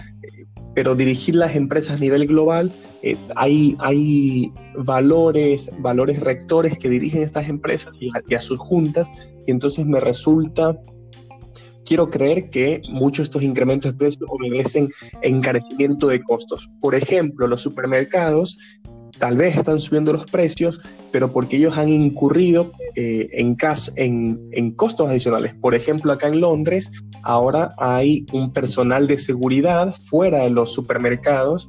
pero 0.77 0.95
dirigir 0.95 1.35
las 1.37 1.57
empresas 1.57 1.97
a 1.97 2.01
nivel 2.01 2.27
global, 2.27 2.71
eh, 3.03 3.17
hay, 3.35 3.75
hay 3.79 4.53
valores, 4.77 5.71
valores 5.79 6.21
rectores 6.21 6.77
que 6.77 6.91
dirigen 6.91 7.23
estas 7.23 7.49
empresas 7.49 7.95
y 7.99 8.35
a, 8.35 8.41
sus 8.41 8.59
juntas, 8.59 9.09
y 9.47 9.53
entonces 9.53 9.87
me 9.87 10.01
resulta 10.01 10.79
quiero 11.87 12.11
creer 12.11 12.51
que 12.51 12.83
muchos 12.91 13.19
de 13.19 13.23
estos 13.23 13.43
incrementos 13.43 13.93
de 13.93 13.97
precios 13.97 14.29
obedecen 14.29 14.91
encarecimiento 15.23 16.09
de 16.09 16.23
costos. 16.23 16.69
Por 16.79 16.95
ejemplo, 16.95 17.47
los 17.47 17.63
supermercados 17.63 18.59
tal 19.19 19.37
vez 19.37 19.57
están 19.57 19.79
subiendo 19.79 20.13
los 20.13 20.27
precios, 20.27 20.81
pero 21.13 21.33
porque 21.33 21.57
ellos 21.57 21.77
han 21.79 21.89
incurrido 21.89 22.73
eh, 22.95 23.29
en, 23.33 24.71
costos 24.73 25.09
adicionales. 25.09 25.55
Por 25.55 25.75
ejemplo, 25.75 26.13
acá 26.13 26.29
en 26.29 26.41
Londres 26.41 26.91
ahora 27.23 27.71
hay 27.79 28.27
un 28.33 28.53
personal 28.53 29.07
de 29.07 29.19
seguridad 29.19 29.95
fuera 29.95 30.39
de 30.39 30.51
los 30.51 30.73
supermercados 30.73 31.69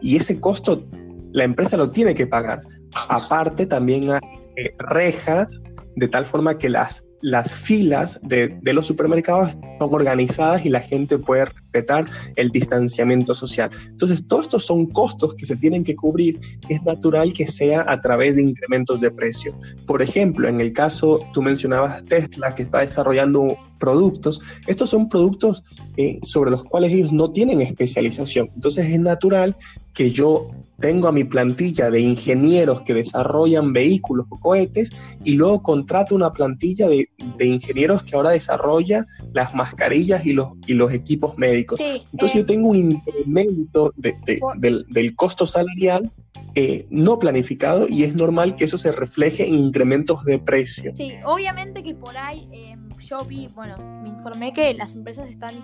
y 0.00 0.16
ese 0.16 0.40
costo 0.40 0.84
la 1.32 1.44
empresa 1.44 1.76
lo 1.76 1.90
tiene 1.90 2.14
que 2.14 2.26
pagar. 2.26 2.62
Aparte, 3.08 3.66
también 3.66 4.10
hay 4.10 4.20
eh, 4.56 4.74
rejas 4.78 5.48
de 5.96 6.08
tal 6.08 6.26
forma 6.26 6.58
que 6.58 6.68
las 6.68 7.04
las 7.24 7.54
filas 7.54 8.20
de, 8.22 8.60
los 8.64 8.86
supermercados 8.86 9.56
son 9.78 9.94
organizadas 9.94 10.66
y 10.66 10.68
la 10.68 10.80
gente 10.80 11.16
puede 11.16 11.46
respetar 11.74 12.06
el 12.36 12.50
distanciamiento 12.50 13.34
social. 13.34 13.70
Entonces, 13.88 14.26
todos 14.26 14.46
estos 14.46 14.64
son 14.64 14.86
costos 14.86 15.34
que 15.34 15.46
se 15.46 15.56
tienen 15.56 15.84
que 15.84 15.96
cubrir. 15.96 16.38
Es 16.68 16.82
natural 16.82 17.32
que 17.32 17.46
sea 17.46 17.84
a 17.88 18.00
través 18.00 18.36
de 18.36 18.42
incrementos 18.42 19.00
de 19.00 19.10
precio. 19.10 19.58
Por 19.86 20.02
ejemplo, 20.02 20.48
en 20.48 20.60
el 20.60 20.72
caso, 20.72 21.18
tú 21.32 21.42
mencionabas 21.42 22.04
Tesla, 22.04 22.54
que 22.54 22.62
está 22.62 22.80
desarrollando 22.80 23.56
productos. 23.78 24.40
Estos 24.66 24.90
son 24.90 25.08
productos 25.08 25.64
eh, 25.96 26.18
sobre 26.22 26.50
los 26.50 26.64
cuales 26.64 26.92
ellos 26.92 27.12
no 27.12 27.32
tienen 27.32 27.60
especialización. 27.60 28.50
Entonces, 28.54 28.88
es 28.88 29.00
natural 29.00 29.56
que 29.92 30.10
yo 30.10 30.50
tengo 30.80 31.06
a 31.08 31.12
mi 31.12 31.24
plantilla 31.24 31.90
de 31.90 32.00
ingenieros 32.00 32.82
que 32.82 32.94
desarrollan 32.94 33.72
vehículos 33.72 34.26
o 34.28 34.40
cohetes 34.40 34.90
y 35.22 35.32
luego 35.34 35.62
contrato 35.62 36.14
una 36.14 36.32
plantilla 36.32 36.88
de, 36.88 37.08
ingenieros 37.40 38.02
que 38.02 38.16
ahora 38.16 38.30
desarrolla 38.30 39.06
las 39.32 39.54
mascarillas 39.54 40.26
y 40.26 40.32
los, 40.32 40.48
y 40.66 40.74
los 40.74 40.92
equipos 40.92 41.38
médicos. 41.38 41.63
Entonces 41.70 42.34
yo 42.34 42.40
eh, 42.40 42.44
tengo 42.44 42.68
un 42.68 42.76
incremento 42.76 43.92
del, 43.96 45.14
costo 45.16 45.46
salarial 45.46 46.10
eh, 46.54 46.86
no 46.90 47.18
planificado 47.18 47.86
y 47.88 48.04
es 48.04 48.14
normal 48.14 48.54
que 48.56 48.64
eso 48.64 48.78
se 48.78 48.92
refleje 48.92 49.46
en 49.46 49.54
incrementos 49.54 50.24
de 50.24 50.38
precio. 50.38 50.92
Sí, 50.96 51.12
obviamente 51.24 51.82
que 51.82 51.94
por 51.94 52.16
ahí 52.16 52.48
em, 52.52 52.88
yo 53.00 53.24
vi, 53.24 53.48
bueno, 53.54 53.76
me 54.02 54.08
informé 54.08 54.52
que 54.52 54.72
las 54.74 54.92
empresas 54.92 55.28
están 55.28 55.56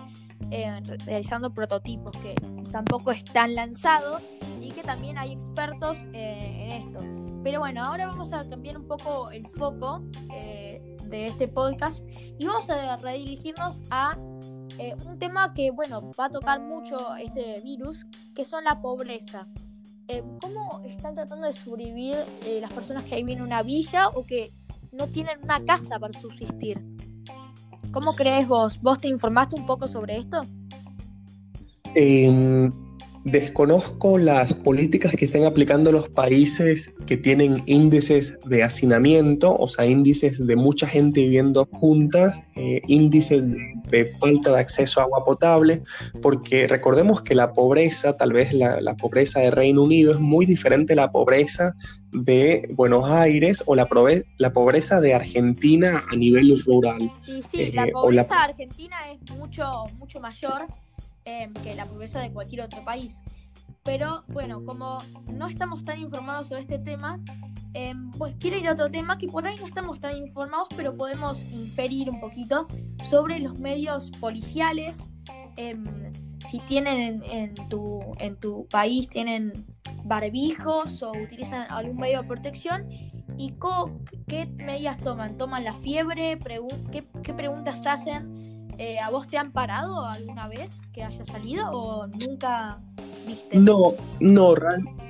eh, 0.50 0.68
realizando 1.06 1.52
prototipos 1.54 2.12
que 2.16 2.34
tampoco 2.72 3.12
están 3.12 3.54
lanzados 3.54 4.22
y 4.60 4.70
que 4.70 4.82
también 4.82 5.18
hay 5.18 5.32
expertos 5.32 5.96
en 6.12 6.70
esto. 6.72 7.00
Pero 7.42 7.60
bueno, 7.60 7.82
ahora 7.82 8.06
vamos 8.06 8.32
a 8.32 8.46
cambiar 8.48 8.76
un 8.76 8.86
poco 8.86 9.30
el 9.30 9.46
foco 9.46 10.02
eh, 10.34 10.82
de 11.06 11.26
este 11.26 11.48
podcast 11.48 12.04
y 12.38 12.44
vamos 12.44 12.68
a 12.68 12.96
redirigirnos 12.98 13.80
a 13.90 14.18
eh, 14.80 14.96
un 15.06 15.18
tema 15.18 15.52
que, 15.52 15.70
bueno, 15.70 16.10
va 16.18 16.26
a 16.26 16.30
tocar 16.30 16.60
mucho 16.60 17.14
este 17.16 17.60
virus, 17.60 18.06
que 18.34 18.44
son 18.44 18.64
la 18.64 18.80
pobreza. 18.80 19.46
Eh, 20.08 20.22
¿Cómo 20.40 20.80
están 20.86 21.14
tratando 21.14 21.46
de 21.46 21.52
sobrevivir 21.52 22.16
las 22.60 22.72
personas 22.72 23.04
que 23.04 23.16
viven 23.16 23.38
en 23.38 23.44
una 23.44 23.62
villa 23.62 24.08
o 24.08 24.24
que 24.24 24.50
no 24.90 25.06
tienen 25.08 25.38
una 25.42 25.64
casa 25.64 25.98
para 25.98 26.18
subsistir? 26.18 26.82
¿Cómo 27.92 28.14
crees 28.14 28.48
vos? 28.48 28.80
¿Vos 28.80 28.98
te 29.00 29.08
informaste 29.08 29.54
un 29.54 29.66
poco 29.66 29.86
sobre 29.86 30.16
esto? 30.16 30.42
Desconozco 33.24 34.16
las 34.16 34.54
políticas 34.54 35.12
que 35.12 35.26
estén 35.26 35.44
aplicando 35.44 35.92
los 35.92 36.08
países 36.08 36.94
que 37.06 37.18
tienen 37.18 37.62
índices 37.66 38.38
de 38.46 38.62
hacinamiento, 38.62 39.54
o 39.54 39.68
sea, 39.68 39.84
índices 39.84 40.46
de 40.46 40.56
mucha 40.56 40.86
gente 40.86 41.20
viviendo 41.20 41.68
juntas, 41.70 42.40
eh, 42.56 42.80
índices 42.86 43.44
de, 43.46 44.06
falta 44.18 44.52
de 44.52 44.60
acceso 44.60 45.00
a 45.00 45.04
agua 45.04 45.22
potable, 45.24 45.82
porque 46.22 46.66
recordemos 46.66 47.20
que 47.20 47.34
la 47.34 47.52
pobreza, 47.52 48.16
tal 48.16 48.32
vez 48.32 48.54
la, 48.54 48.96
pobreza 48.96 49.40
de 49.40 49.50
Reino 49.50 49.82
Unido, 49.82 50.12
es 50.12 50.20
muy 50.20 50.46
diferente 50.46 50.94
a 50.94 50.96
la 50.96 51.12
pobreza 51.12 51.74
de 52.12 52.68
Buenos 52.74 53.10
Aires 53.10 53.62
o 53.66 53.74
la, 53.74 53.86
la 54.38 54.52
pobreza 54.52 55.00
de 55.02 55.14
Argentina 55.14 56.04
a 56.10 56.16
nivel 56.16 56.58
rural. 56.64 57.12
Sí, 57.20 57.42
sí, 57.50 57.72
la 57.72 57.86
eh, 57.86 57.92
pobreza 57.92 58.34
de 58.34 58.40
Argentina 58.40 58.96
es 59.12 59.30
mucho, 59.30 59.84
mucho 59.98 60.20
mayor 60.20 60.66
Em, 61.24 61.52
que 61.52 61.74
la 61.74 61.84
pobreza 61.84 62.20
de 62.20 62.32
cualquier 62.32 62.62
otro 62.62 62.82
país. 62.84 63.20
Pero 63.82 64.24
bueno, 64.28 64.64
como 64.64 65.02
no 65.26 65.48
estamos 65.48 65.84
tan 65.84 66.00
informados 66.00 66.48
sobre 66.48 66.62
este 66.62 66.78
tema, 66.78 67.20
em, 67.74 68.10
pues 68.12 68.34
quiero 68.38 68.56
ir 68.56 68.66
a 68.68 68.72
otro 68.72 68.90
tema 68.90 69.18
que 69.18 69.26
por 69.26 69.46
ahí 69.46 69.56
no 69.58 69.66
estamos 69.66 70.00
tan 70.00 70.16
informados, 70.16 70.68
pero 70.76 70.96
podemos 70.96 71.42
inferir 71.52 72.08
un 72.08 72.20
poquito 72.20 72.68
sobre 73.08 73.38
los 73.38 73.58
medios 73.58 74.10
policiales. 74.12 75.08
Em, 75.56 75.84
si 76.48 76.58
tienen 76.60 77.22
en, 77.22 77.54
tu, 77.68 78.00
en 78.18 78.36
tu 78.36 78.66
país, 78.68 79.08
tienen 79.08 79.66
barbijos 80.04 81.02
o 81.02 81.12
utilizan 81.12 81.66
algún 81.70 81.98
medio 81.98 82.22
de 82.22 82.28
protección 82.28 82.88
y 83.36 83.54
qué 84.26 84.46
medidas 84.46 84.98
toman. 84.98 85.36
¿Toman 85.36 85.64
la 85.64 85.74
fiebre? 85.74 86.38
¿Qué, 86.90 87.04
¿Qué 87.22 87.34
preguntas 87.34 87.86
hacen? 87.86 88.39
Eh, 88.80 88.98
¿A 88.98 89.10
vos 89.10 89.26
te 89.26 89.36
han 89.36 89.52
parado 89.52 90.06
alguna 90.06 90.48
vez 90.48 90.80
que 90.94 91.04
haya 91.04 91.22
salido 91.26 91.70
o 91.70 92.06
nunca 92.06 92.78
viste? 93.26 93.58
No, 93.58 93.92
no, 94.20 94.54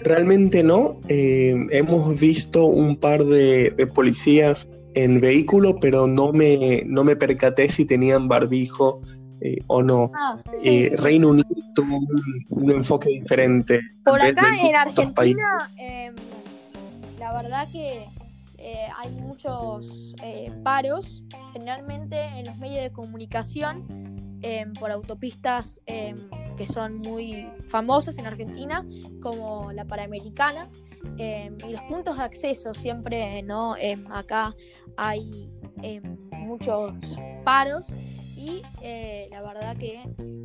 realmente 0.02 0.64
no. 0.64 0.98
Eh, 1.06 1.54
hemos 1.70 2.18
visto 2.18 2.64
un 2.64 2.96
par 2.96 3.24
de, 3.24 3.72
policías 3.94 4.68
en 4.94 5.20
vehículo, 5.20 5.78
pero 5.78 6.08
no 6.08 6.32
me, 6.32 6.82
no 6.84 7.04
me 7.04 7.14
percaté 7.14 7.68
si 7.68 7.84
tenían 7.84 8.26
barbijo 8.26 9.02
eh, 9.40 9.58
o 9.68 9.84
no. 9.84 10.10
Ah, 10.16 10.42
Reino 10.98 11.28
Unido 11.28 11.46
tuvo 11.76 12.00
un, 12.50 12.70
enfoque 12.72 13.08
diferente. 13.10 13.82
Por 14.04 14.20
acá 14.20 14.48
en 14.60 14.74
Argentina, 14.74 15.70
em, 15.78 16.16
la 17.20 17.40
verdad 17.40 17.68
que 17.70 18.04
eh, 18.62 18.88
hay 18.98 19.10
muchos 19.10 20.14
eh, 20.22 20.52
paros, 20.62 21.22
generalmente 21.54 22.22
en 22.38 22.44
los 22.44 22.58
medios 22.58 22.82
de 22.82 22.92
comunicación, 22.92 23.86
em, 24.42 24.74
por 24.74 24.90
autopistas 24.90 25.80
em, 25.86 26.16
que 26.58 26.66
son 26.66 26.98
muy 26.98 27.48
famosas 27.68 28.18
en 28.18 28.26
Argentina, 28.26 28.86
como 29.22 29.72
la 29.72 29.86
Panamericana, 29.86 30.68
em, 31.16 31.56
y 31.66 31.72
los 31.72 31.82
puntos 31.84 32.18
de 32.18 32.22
acceso 32.22 32.74
siempre, 32.74 33.42
¿no? 33.42 33.76
acá 34.10 34.54
hay 34.98 35.50
muchos 36.32 36.92
paros 37.44 37.86
y 38.36 38.62
eh, 38.82 39.28
la 39.30 39.40
verdad 39.40 39.74
que 39.78 40.00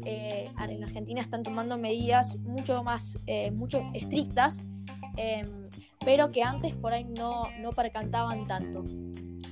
en 0.05 0.83
Argentina 0.83 1.19
están 1.19 1.43
tomando 1.43 1.77
medidas 1.77 2.37
mucho 2.39 2.81
más 2.83 3.17
mucho 3.51 3.83
estrictas 3.93 4.65
pero 6.05 6.29
que 6.29 6.43
antes 6.43 6.73
por 6.73 6.93
ahí 6.93 7.03
no, 7.03 7.49
no 7.59 7.71
percantaban 7.71 8.47
tanto. 8.47 8.85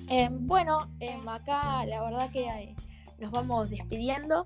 Eh, 0.09 0.29
bueno, 0.31 0.89
eh, 0.99 1.17
acá 1.27 1.85
la 1.85 2.01
verdad 2.03 2.29
que 2.31 2.45
eh, 2.47 2.75
nos 3.19 3.31
vamos 3.31 3.69
despidiendo 3.69 4.45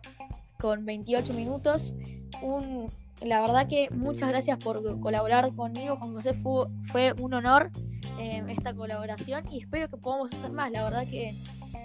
con 0.60 0.86
28 0.86 1.34
minutos. 1.34 1.94
Un, 2.42 2.90
la 3.22 3.42
verdad 3.42 3.68
que 3.68 3.90
muchas 3.92 4.30
gracias 4.30 4.58
por 4.58 5.00
colaborar 5.00 5.54
conmigo, 5.54 5.98
Juan 5.98 6.14
José. 6.14 6.34
Fue, 6.34 6.68
fue 6.92 7.14
un 7.20 7.34
honor 7.34 7.72
eh, 8.20 8.44
esta 8.50 8.74
colaboración 8.74 9.44
y 9.52 9.60
espero 9.60 9.90
que 9.90 9.98
podamos 9.98 10.34
hacer 10.34 10.52
más. 10.52 10.72
La 10.72 10.84
verdad 10.84 11.06
que 11.08 11.36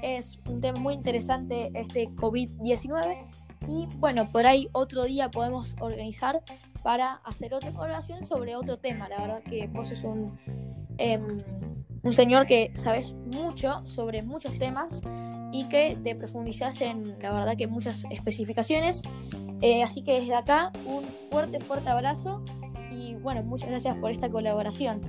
es 0.02 0.38
un 0.48 0.61
tema 0.61 0.78
muy 0.78 0.94
interesante 0.94 1.70
este 1.74 2.08
COVID-19 2.11 3.26
y 3.68 3.87
bueno, 3.96 4.30
por 4.30 4.46
ahí 4.46 4.68
otro 4.72 5.04
día 5.04 5.30
podemos 5.30 5.76
organizar 5.80 6.42
para 6.82 7.14
hacer 7.24 7.54
otra 7.54 7.72
colaboración 7.72 8.24
sobre 8.24 8.56
otro 8.56 8.78
tema. 8.78 9.08
La 9.08 9.20
verdad 9.20 9.42
que 9.42 9.68
vos 9.68 9.88
sos 9.88 10.04
un, 10.04 10.38
em, 10.98 11.38
un 12.02 12.12
señor 12.12 12.46
que 12.46 12.72
sabes 12.74 13.14
mucho 13.32 13.86
sobre 13.86 14.22
muchos 14.22 14.58
temas 14.58 15.00
y 15.52 15.68
que 15.68 15.98
te 16.02 16.14
profundizas 16.14 16.80
en, 16.80 17.16
la 17.20 17.32
verdad 17.32 17.56
que 17.56 17.66
muchas 17.66 18.04
especificaciones. 18.10 19.02
Eh, 19.60 19.82
así 19.82 20.02
que 20.02 20.20
desde 20.20 20.34
acá 20.34 20.72
un 20.86 21.04
fuerte, 21.30 21.60
fuerte 21.60 21.88
abrazo 21.88 22.42
y 22.90 23.14
bueno, 23.14 23.42
muchas 23.42 23.68
gracias 23.68 23.96
por 23.98 24.10
esta 24.10 24.28
colaboración. 24.30 25.00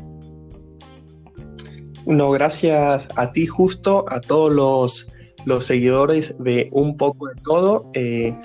No, 2.05 2.31
gracias 2.31 3.07
a 3.15 3.31
ti 3.31 3.47
justo, 3.47 4.05
a 4.09 4.19
todos 4.19 4.51
los, 4.51 5.07
los 5.45 5.65
seguidores 5.65 6.35
de 6.37 6.69
Un 6.71 6.97
poco 6.97 7.27
de 7.27 7.35
todo, 7.41 7.89
eh, 7.93 8.37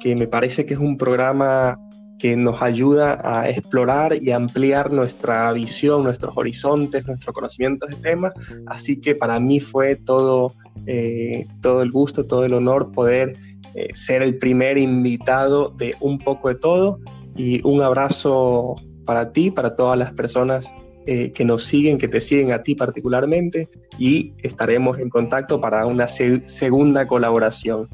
que 0.00 0.16
me 0.16 0.26
parece 0.26 0.66
que 0.66 0.74
es 0.74 0.80
un 0.80 0.98
programa 0.98 1.78
que 2.24 2.38
nos 2.38 2.62
ayuda 2.62 3.20
a 3.22 3.50
explorar 3.50 4.16
y 4.18 4.30
ampliar 4.30 4.90
nuestra 4.90 5.52
visión, 5.52 6.04
nuestros 6.04 6.34
horizontes, 6.38 7.06
nuestros 7.06 7.34
conocimientos 7.34 7.90
de 7.90 7.96
temas. 7.96 8.32
Así 8.64 8.98
que 8.98 9.14
para 9.14 9.38
mí 9.40 9.60
fue 9.60 9.96
todo, 9.96 10.54
eh, 10.86 11.44
todo 11.60 11.82
el 11.82 11.90
gusto, 11.90 12.26
todo 12.26 12.46
el 12.46 12.54
honor 12.54 12.92
poder 12.92 13.36
eh, 13.74 13.88
ser 13.92 14.22
el 14.22 14.38
primer 14.38 14.78
invitado 14.78 15.68
de 15.68 15.96
un 16.00 16.16
poco 16.16 16.48
de 16.48 16.54
todo. 16.54 16.98
Y 17.36 17.60
un 17.62 17.82
abrazo 17.82 18.76
para 19.04 19.30
ti, 19.30 19.50
para 19.50 19.76
todas 19.76 19.98
las 19.98 20.14
personas 20.14 20.72
eh, 21.06 21.30
que 21.30 21.44
nos 21.44 21.64
siguen, 21.64 21.98
que 21.98 22.08
te 22.08 22.22
siguen 22.22 22.52
a 22.52 22.62
ti 22.62 22.74
particularmente. 22.74 23.68
Y 23.98 24.32
estaremos 24.38 24.98
en 24.98 25.10
contacto 25.10 25.60
para 25.60 25.84
una 25.84 26.06
segunda 26.08 27.06
colaboración. 27.06 27.86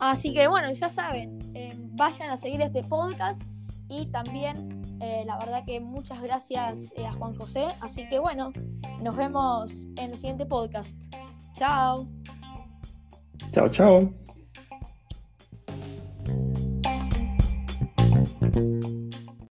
Así 0.00 0.32
que 0.32 0.48
bueno, 0.48 0.72
ya 0.72 0.88
saben, 0.88 1.38
vayan 1.96 2.30
a 2.30 2.36
seguir 2.36 2.60
este 2.60 2.82
podcast 2.82 3.40
y 3.88 4.06
también 4.06 4.74
eh, 5.00 5.22
la 5.26 5.36
verdad 5.38 5.64
que 5.64 5.80
muchas 5.80 6.22
gracias 6.22 6.92
eh, 6.96 7.06
a 7.06 7.12
Juan 7.12 7.34
José. 7.34 7.66
Así 7.80 8.08
que 8.08 8.18
bueno, 8.18 8.52
nos 9.02 9.16
vemos 9.16 9.70
en 9.96 10.12
el 10.12 10.16
siguiente 10.16 10.46
podcast. 10.46 10.96
Chao. 11.54 12.08
Chao, 13.52 13.68
chao. 13.68 14.12